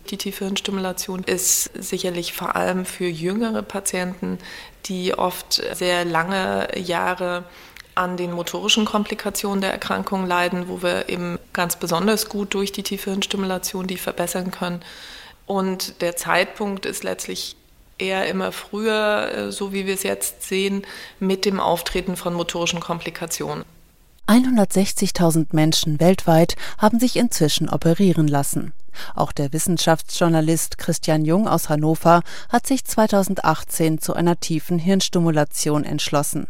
Die 0.09 0.17
Tiefhirnstimulation 0.17 1.23
ist 1.23 1.71
sicherlich 1.73 2.33
vor 2.33 2.55
allem 2.55 2.85
für 2.85 3.07
jüngere 3.07 3.61
Patienten, 3.61 4.39
die 4.85 5.13
oft 5.13 5.61
sehr 5.73 6.05
lange 6.05 6.67
Jahre 6.77 7.43
an 7.95 8.17
den 8.17 8.31
motorischen 8.31 8.85
Komplikationen 8.85 9.61
der 9.61 9.71
Erkrankung 9.71 10.25
leiden, 10.25 10.67
wo 10.67 10.81
wir 10.81 11.09
eben 11.09 11.37
ganz 11.53 11.75
besonders 11.75 12.29
gut 12.29 12.53
durch 12.53 12.71
die 12.71 12.83
Tiefhirnstimulation 12.83 13.87
die 13.87 13.97
verbessern 13.97 14.51
können. 14.51 14.81
Und 15.45 16.01
der 16.01 16.15
Zeitpunkt 16.15 16.85
ist 16.85 17.03
letztlich 17.03 17.55
eher 17.97 18.27
immer 18.27 18.51
früher, 18.51 19.31
äh, 19.33 19.51
so 19.51 19.73
wie 19.73 19.85
wir 19.85 19.93
es 19.93 20.03
jetzt 20.03 20.43
sehen, 20.43 20.85
mit 21.19 21.45
dem 21.45 21.59
Auftreten 21.59 22.15
von 22.15 22.33
motorischen 22.33 22.79
Komplikationen. 22.79 23.63
160.000 24.31 25.47
Menschen 25.51 25.99
weltweit 25.99 26.55
haben 26.77 27.01
sich 27.01 27.17
inzwischen 27.17 27.67
operieren 27.67 28.29
lassen. 28.29 28.71
Auch 29.13 29.33
der 29.33 29.51
Wissenschaftsjournalist 29.51 30.77
Christian 30.77 31.25
Jung 31.25 31.49
aus 31.49 31.67
Hannover 31.67 32.21
hat 32.47 32.65
sich 32.65 32.85
2018 32.85 33.99
zu 33.99 34.13
einer 34.13 34.39
tiefen 34.39 34.79
Hirnstimulation 34.79 35.83
entschlossen. 35.83 36.47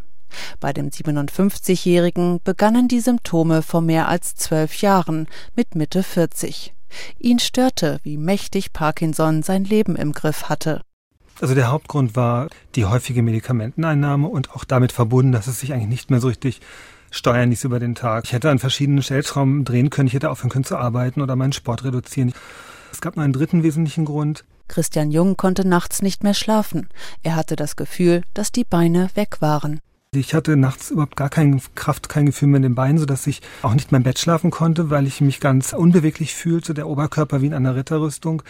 Bei 0.60 0.72
dem 0.72 0.90
57-Jährigen 0.90 2.40
begannen 2.44 2.86
die 2.86 3.00
Symptome 3.00 3.62
vor 3.62 3.80
mehr 3.80 4.06
als 4.06 4.36
zwölf 4.36 4.80
Jahren 4.80 5.26
mit 5.56 5.74
Mitte 5.74 6.04
40. 6.04 6.74
Ihn 7.18 7.40
störte, 7.40 7.98
wie 8.04 8.16
mächtig 8.16 8.72
Parkinson 8.72 9.42
sein 9.42 9.64
Leben 9.64 9.96
im 9.96 10.12
Griff 10.12 10.44
hatte. 10.44 10.82
Also 11.40 11.56
der 11.56 11.72
Hauptgrund 11.72 12.14
war 12.14 12.48
die 12.76 12.84
häufige 12.84 13.22
Medikamenteneinnahme 13.22 14.28
und 14.28 14.52
auch 14.52 14.62
damit 14.62 14.92
verbunden, 14.92 15.32
dass 15.32 15.48
es 15.48 15.58
sich 15.58 15.72
eigentlich 15.72 15.88
nicht 15.88 16.10
mehr 16.10 16.20
so 16.20 16.28
richtig 16.28 16.60
steuern 17.12 17.50
ließ 17.50 17.62
über 17.62 17.78
den 17.78 17.94
Tag. 17.94 18.24
Ich 18.24 18.32
hätte 18.32 18.50
an 18.50 18.58
verschiedenen 18.58 19.02
Stellschrauben 19.02 19.64
drehen 19.64 19.90
können, 19.90 20.08
ich 20.08 20.14
hätte 20.14 20.30
aufhören 20.30 20.50
können 20.50 20.64
zu 20.64 20.76
arbeiten 20.76 21.20
oder 21.20 21.36
meinen 21.36 21.52
Sport 21.52 21.84
reduzieren. 21.84 22.32
Es 22.90 23.00
gab 23.00 23.16
noch 23.16 23.22
einen 23.22 23.32
dritten 23.32 23.62
wesentlichen 23.62 24.04
Grund. 24.04 24.44
Christian 24.66 25.10
Jung 25.10 25.36
konnte 25.36 25.66
nachts 25.66 26.02
nicht 26.02 26.24
mehr 26.24 26.34
schlafen. 26.34 26.88
Er 27.22 27.36
hatte 27.36 27.56
das 27.56 27.76
Gefühl, 27.76 28.22
dass 28.34 28.52
die 28.52 28.64
Beine 28.64 29.10
weg 29.14 29.40
waren. 29.40 29.80
Ich 30.14 30.34
hatte 30.34 30.58
nachts 30.58 30.90
überhaupt 30.90 31.16
gar 31.16 31.30
keine 31.30 31.58
Kraft, 31.74 32.10
kein 32.10 32.26
Gefühl 32.26 32.48
mehr 32.48 32.58
in 32.58 32.64
den 32.64 32.74
Beinen, 32.74 32.98
sodass 32.98 33.26
ich 33.26 33.40
auch 33.62 33.72
nicht 33.72 33.92
mehr 33.92 33.96
im 33.96 34.02
Bett 34.02 34.18
schlafen 34.18 34.50
konnte, 34.50 34.90
weil 34.90 35.06
ich 35.06 35.22
mich 35.22 35.40
ganz 35.40 35.72
unbeweglich 35.72 36.34
fühlte, 36.34 36.74
der 36.74 36.86
Oberkörper 36.86 37.40
wie 37.40 37.46
in 37.46 37.54
einer 37.54 37.76
Ritterrüstung. 37.76 38.42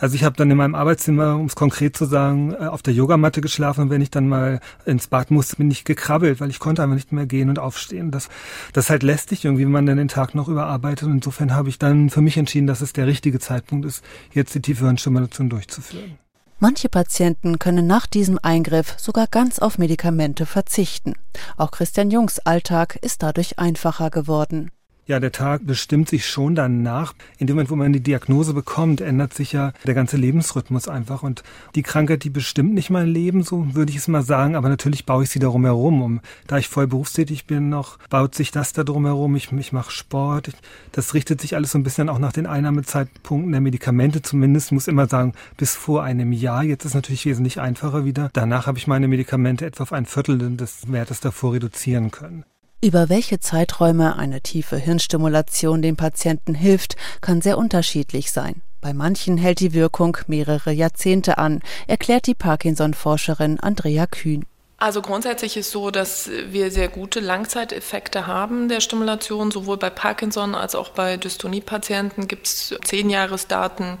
Also 0.00 0.16
ich 0.16 0.24
habe 0.24 0.34
dann 0.34 0.50
in 0.50 0.56
meinem 0.56 0.74
Arbeitszimmer, 0.74 1.36
um 1.36 1.46
es 1.46 1.54
konkret 1.54 1.96
zu 1.96 2.06
sagen, 2.06 2.54
äh, 2.54 2.66
auf 2.66 2.82
der 2.82 2.92
Yogamatte 2.92 3.40
geschlafen 3.40 3.82
und 3.82 3.90
wenn 3.90 4.02
ich 4.02 4.10
dann 4.10 4.28
mal 4.28 4.58
ins 4.84 5.06
Bad 5.06 5.30
musste, 5.30 5.54
bin 5.54 5.70
ich 5.70 5.84
gekrabbelt, 5.84 6.40
weil 6.40 6.50
ich 6.50 6.58
konnte 6.58 6.82
einfach 6.82 6.96
nicht 6.96 7.12
mehr 7.12 7.26
gehen 7.26 7.50
und 7.50 7.60
aufstehen. 7.60 8.10
Das, 8.10 8.28
das 8.72 8.86
ist 8.86 8.90
halt 8.90 9.04
lästig 9.04 9.44
irgendwie, 9.44 9.62
wenn 9.62 9.70
man 9.70 9.86
dann 9.86 9.98
den 9.98 10.08
Tag 10.08 10.34
noch 10.34 10.48
überarbeitet. 10.48 11.06
Und 11.06 11.14
insofern 11.14 11.54
habe 11.54 11.68
ich 11.68 11.78
dann 11.78 12.10
für 12.10 12.20
mich 12.20 12.36
entschieden, 12.36 12.66
dass 12.66 12.80
es 12.80 12.92
der 12.92 13.06
richtige 13.06 13.38
Zeitpunkt 13.38 13.86
ist, 13.86 14.02
jetzt 14.32 14.56
die 14.56 14.60
tiefe 14.60 14.86
Hirnstimulation 14.86 15.50
durchzuführen. 15.50 16.18
Manche 16.58 16.88
Patienten 16.88 17.58
können 17.58 17.86
nach 17.86 18.06
diesem 18.06 18.38
Eingriff 18.42 18.94
sogar 18.98 19.26
ganz 19.26 19.58
auf 19.58 19.76
Medikamente 19.76 20.46
verzichten. 20.46 21.12
Auch 21.58 21.70
Christian 21.70 22.10
Jungs 22.10 22.38
Alltag 22.38 22.96
ist 23.02 23.22
dadurch 23.22 23.58
einfacher 23.58 24.08
geworden. 24.08 24.70
Ja, 25.08 25.20
der 25.20 25.30
Tag 25.30 25.64
bestimmt 25.64 26.08
sich 26.08 26.26
schon 26.26 26.56
danach. 26.56 27.14
In 27.38 27.46
dem 27.46 27.54
Moment, 27.54 27.70
wo 27.70 27.76
man 27.76 27.92
die 27.92 28.00
Diagnose 28.00 28.54
bekommt, 28.54 29.00
ändert 29.00 29.34
sich 29.34 29.52
ja 29.52 29.72
der 29.84 29.94
ganze 29.94 30.16
Lebensrhythmus 30.16 30.88
einfach. 30.88 31.22
Und 31.22 31.44
die 31.76 31.84
Krankheit, 31.84 32.24
die 32.24 32.30
bestimmt 32.30 32.74
nicht 32.74 32.90
mein 32.90 33.06
Leben, 33.06 33.44
so 33.44 33.72
würde 33.76 33.92
ich 33.92 33.98
es 33.98 34.08
mal 34.08 34.24
sagen. 34.24 34.56
Aber 34.56 34.68
natürlich 34.68 35.06
baue 35.06 35.22
ich 35.22 35.30
sie 35.30 35.38
darum 35.38 35.64
herum. 35.64 36.02
Um, 36.02 36.20
da 36.48 36.58
ich 36.58 36.66
voll 36.66 36.88
berufstätig 36.88 37.46
bin 37.46 37.68
noch, 37.68 38.00
baut 38.10 38.34
sich 38.34 38.50
das 38.50 38.72
da 38.72 38.82
drum 38.82 39.06
herum. 39.06 39.36
Ich, 39.36 39.52
ich 39.52 39.72
mache 39.72 39.92
Sport. 39.92 40.48
Ich, 40.48 40.54
das 40.90 41.14
richtet 41.14 41.40
sich 41.40 41.54
alles 41.54 41.70
so 41.70 41.78
ein 41.78 41.84
bisschen 41.84 42.08
auch 42.08 42.18
nach 42.18 42.32
den 42.32 42.46
Einnahmezeitpunkten 42.46 43.52
der 43.52 43.60
Medikamente 43.60 44.22
zumindest. 44.22 44.72
Muss 44.72 44.88
immer 44.88 45.06
sagen, 45.06 45.34
bis 45.56 45.76
vor 45.76 46.02
einem 46.02 46.32
Jahr. 46.32 46.64
Jetzt 46.64 46.84
ist 46.84 46.90
es 46.90 46.94
natürlich 46.94 47.26
wesentlich 47.26 47.60
einfacher 47.60 48.04
wieder. 48.04 48.28
Danach 48.32 48.66
habe 48.66 48.78
ich 48.78 48.88
meine 48.88 49.06
Medikamente 49.06 49.66
etwa 49.66 49.84
auf 49.84 49.92
ein 49.92 50.06
Viertel 50.06 50.56
des 50.56 50.90
Wertes 50.90 51.20
davor 51.20 51.52
reduzieren 51.52 52.10
können. 52.10 52.44
Über 52.82 53.08
welche 53.08 53.40
Zeiträume 53.40 54.16
eine 54.16 54.42
tiefe 54.42 54.76
Hirnstimulation 54.76 55.80
dem 55.80 55.96
Patienten 55.96 56.54
hilft, 56.54 56.96
kann 57.22 57.40
sehr 57.40 57.56
unterschiedlich 57.56 58.30
sein. 58.30 58.60
Bei 58.82 58.92
manchen 58.92 59.38
hält 59.38 59.60
die 59.60 59.72
Wirkung 59.72 60.18
mehrere 60.26 60.72
Jahrzehnte 60.72 61.38
an, 61.38 61.62
erklärt 61.86 62.26
die 62.26 62.34
Parkinson-Forscherin 62.34 63.58
Andrea 63.58 64.06
Kühn. 64.06 64.44
Also 64.78 65.00
grundsätzlich 65.00 65.56
ist 65.56 65.70
so, 65.70 65.90
dass 65.90 66.30
wir 66.50 66.70
sehr 66.70 66.88
gute 66.88 67.20
Langzeiteffekte 67.20 68.26
haben 68.26 68.68
der 68.68 68.82
Stimulation. 68.82 69.50
Sowohl 69.50 69.78
bei 69.78 69.88
Parkinson 69.88 70.54
als 70.54 70.74
auch 70.74 70.90
bei 70.90 71.16
Dystonie-Patienten 71.16 72.28
gibt 72.28 72.46
es 72.46 72.74
Zehnjahresdaten, 72.84 73.96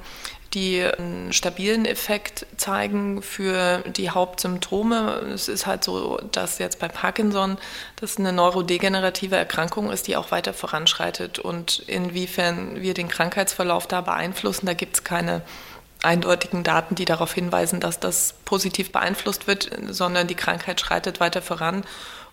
die 0.56 0.82
einen 0.82 1.34
stabilen 1.34 1.84
Effekt 1.84 2.46
zeigen 2.56 3.20
für 3.20 3.80
die 3.80 4.08
Hauptsymptome. 4.08 5.20
Es 5.34 5.48
ist 5.48 5.66
halt 5.66 5.84
so, 5.84 6.18
dass 6.32 6.58
jetzt 6.58 6.78
bei 6.78 6.88
Parkinson 6.88 7.58
das 7.96 8.16
eine 8.16 8.32
neurodegenerative 8.32 9.36
Erkrankung 9.36 9.90
ist, 9.90 10.06
die 10.06 10.16
auch 10.16 10.30
weiter 10.30 10.54
voranschreitet. 10.54 11.38
Und 11.38 11.80
inwiefern 11.80 12.80
wir 12.80 12.94
den 12.94 13.08
Krankheitsverlauf 13.08 13.86
da 13.86 14.00
beeinflussen, 14.00 14.64
da 14.64 14.72
gibt 14.72 14.96
es 14.96 15.04
keine 15.04 15.42
eindeutigen 16.02 16.64
Daten, 16.64 16.94
die 16.94 17.04
darauf 17.04 17.34
hinweisen, 17.34 17.78
dass 17.78 18.00
das 18.00 18.34
positiv 18.46 18.92
beeinflusst 18.92 19.46
wird, 19.46 19.70
sondern 19.90 20.26
die 20.26 20.36
Krankheit 20.36 20.80
schreitet 20.80 21.20
weiter 21.20 21.42
voran 21.42 21.84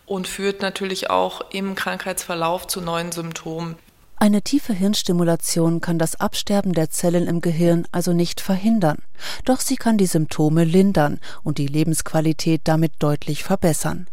und 0.05 0.29
führt 0.29 0.61
natürlich 0.61 1.09
auch 1.09 1.41
im 1.51 1.75
Krankheitsverlauf 1.75 2.67
zu 2.67 2.79
neuen 2.79 3.11
Symptomen. 3.11 3.75
Eine 4.23 4.41
tiefe 4.41 4.71
Hirnstimulation 4.71 5.81
kann 5.81 5.99
das 5.99 6.15
Absterben 6.15 6.71
der 6.71 6.89
Zellen 6.89 7.27
im 7.27 7.41
Gehirn 7.41 7.85
also 7.91 8.13
nicht 8.13 8.39
verhindern, 8.39 8.99
doch 9.43 9.59
sie 9.59 9.75
kann 9.75 9.97
die 9.97 10.05
Symptome 10.05 10.63
lindern 10.63 11.19
und 11.43 11.57
die 11.57 11.67
Lebensqualität 11.67 12.61
damit 12.63 12.93
deutlich 12.99 13.43
verbessern. 13.43 14.07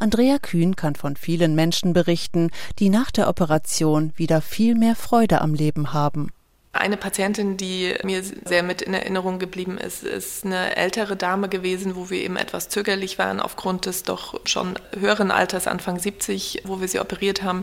Andrea 0.00 0.38
Kühn 0.40 0.74
kann 0.74 0.96
von 0.96 1.14
vielen 1.14 1.54
Menschen 1.54 1.92
berichten, 1.92 2.50
die 2.80 2.88
nach 2.88 3.12
der 3.12 3.28
Operation 3.28 4.12
wieder 4.16 4.40
viel 4.40 4.74
mehr 4.74 4.96
Freude 4.96 5.40
am 5.40 5.54
Leben 5.54 5.92
haben. 5.92 6.32
Eine 6.72 6.96
Patientin, 6.96 7.56
die 7.56 7.94
mir 8.02 8.24
sehr 8.24 8.64
mit 8.64 8.82
in 8.82 8.94
Erinnerung 8.94 9.38
geblieben 9.38 9.78
ist, 9.78 10.02
ist 10.02 10.44
eine 10.44 10.74
ältere 10.74 11.14
Dame 11.14 11.48
gewesen, 11.48 11.94
wo 11.94 12.10
wir 12.10 12.20
eben 12.20 12.34
etwas 12.34 12.68
zögerlich 12.68 13.16
waren 13.20 13.38
aufgrund 13.38 13.86
des 13.86 14.02
doch 14.02 14.40
schon 14.44 14.74
höheren 14.98 15.30
Alters, 15.30 15.68
Anfang 15.68 16.00
70, 16.00 16.62
wo 16.64 16.80
wir 16.80 16.88
sie 16.88 16.98
operiert 16.98 17.44
haben, 17.44 17.62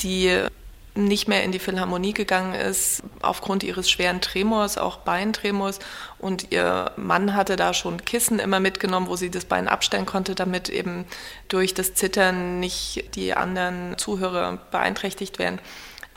die 0.00 0.48
nicht 0.96 1.28
mehr 1.28 1.44
in 1.44 1.52
die 1.52 1.58
Philharmonie 1.58 2.12
gegangen 2.12 2.54
ist, 2.54 3.02
aufgrund 3.20 3.62
ihres 3.62 3.90
schweren 3.90 4.20
Tremors, 4.20 4.78
auch 4.78 4.98
Beintremors. 4.98 5.78
Und 6.18 6.52
ihr 6.52 6.92
Mann 6.96 7.34
hatte 7.34 7.56
da 7.56 7.74
schon 7.74 8.04
Kissen 8.04 8.38
immer 8.38 8.60
mitgenommen, 8.60 9.08
wo 9.08 9.16
sie 9.16 9.30
das 9.30 9.44
Bein 9.44 9.68
abstellen 9.68 10.06
konnte, 10.06 10.34
damit 10.34 10.68
eben 10.68 11.04
durch 11.48 11.74
das 11.74 11.94
Zittern 11.94 12.60
nicht 12.60 13.14
die 13.14 13.34
anderen 13.34 13.98
Zuhörer 13.98 14.58
beeinträchtigt 14.70 15.38
werden 15.38 15.60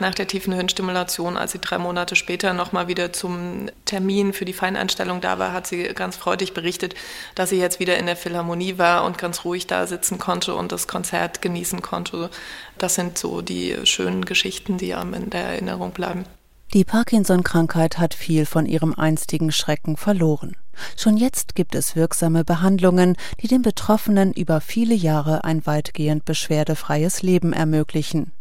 nach 0.00 0.14
der 0.14 0.26
tiefen 0.26 0.52
Hirnstimulation, 0.52 1.36
als 1.36 1.52
sie 1.52 1.58
drei 1.58 1.78
Monate 1.78 2.16
später 2.16 2.52
nochmal 2.52 2.88
wieder 2.88 3.12
zum 3.12 3.70
Termin 3.84 4.32
für 4.32 4.44
die 4.44 4.52
Feineinstellung 4.52 5.20
da 5.20 5.38
war, 5.38 5.52
hat 5.52 5.66
sie 5.66 5.82
ganz 5.94 6.16
freudig 6.16 6.54
berichtet, 6.54 6.94
dass 7.34 7.50
sie 7.50 7.58
jetzt 7.58 7.80
wieder 7.80 7.98
in 7.98 8.06
der 8.06 8.16
Philharmonie 8.16 8.78
war 8.78 9.04
und 9.04 9.18
ganz 9.18 9.44
ruhig 9.44 9.66
da 9.66 9.86
sitzen 9.86 10.18
konnte 10.18 10.54
und 10.54 10.72
das 10.72 10.88
Konzert 10.88 11.42
genießen 11.42 11.82
konnte. 11.82 12.30
Das 12.78 12.94
sind 12.94 13.18
so 13.18 13.42
die 13.42 13.76
schönen 13.84 14.24
Geschichten, 14.24 14.78
die 14.78 14.94
einem 14.94 15.14
in 15.14 15.30
der 15.30 15.42
Erinnerung 15.42 15.92
bleiben. 15.92 16.24
Die 16.72 16.84
Parkinson-Krankheit 16.84 17.98
hat 17.98 18.14
viel 18.14 18.46
von 18.46 18.64
ihrem 18.64 18.94
einstigen 18.94 19.50
Schrecken 19.50 19.96
verloren. 19.96 20.56
Schon 20.96 21.16
jetzt 21.16 21.56
gibt 21.56 21.74
es 21.74 21.96
wirksame 21.96 22.44
Behandlungen, 22.44 23.16
die 23.40 23.48
den 23.48 23.62
Betroffenen 23.62 24.32
über 24.32 24.60
viele 24.60 24.94
Jahre 24.94 25.42
ein 25.42 25.66
weitgehend 25.66 26.24
beschwerdefreies 26.24 27.22
Leben 27.22 27.52
ermöglichen. 27.52 28.32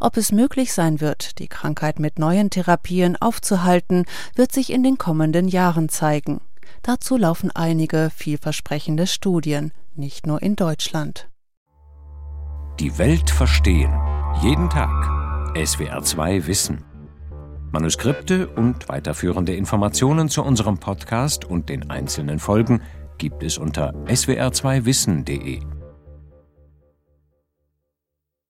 Ob 0.00 0.16
es 0.16 0.32
möglich 0.32 0.72
sein 0.72 1.00
wird, 1.00 1.38
die 1.38 1.48
Krankheit 1.48 1.98
mit 1.98 2.18
neuen 2.18 2.50
Therapien 2.50 3.16
aufzuhalten, 3.16 4.04
wird 4.34 4.52
sich 4.52 4.72
in 4.72 4.82
den 4.82 4.98
kommenden 4.98 5.48
Jahren 5.48 5.88
zeigen. 5.88 6.40
Dazu 6.82 7.16
laufen 7.16 7.50
einige 7.50 8.10
vielversprechende 8.14 9.06
Studien, 9.06 9.72
nicht 9.94 10.26
nur 10.26 10.42
in 10.42 10.56
Deutschland. 10.56 11.28
Die 12.80 12.98
Welt 12.98 13.30
verstehen. 13.30 13.92
Jeden 14.42 14.70
Tag. 14.70 14.90
SWR2 15.54 16.46
Wissen. 16.46 16.84
Manuskripte 17.70 18.48
und 18.48 18.88
weiterführende 18.88 19.54
Informationen 19.54 20.28
zu 20.28 20.42
unserem 20.42 20.78
Podcast 20.78 21.44
und 21.44 21.68
den 21.68 21.90
einzelnen 21.90 22.38
Folgen 22.38 22.82
gibt 23.18 23.42
es 23.42 23.58
unter 23.58 23.94
swr2wissen.de. 24.06 25.60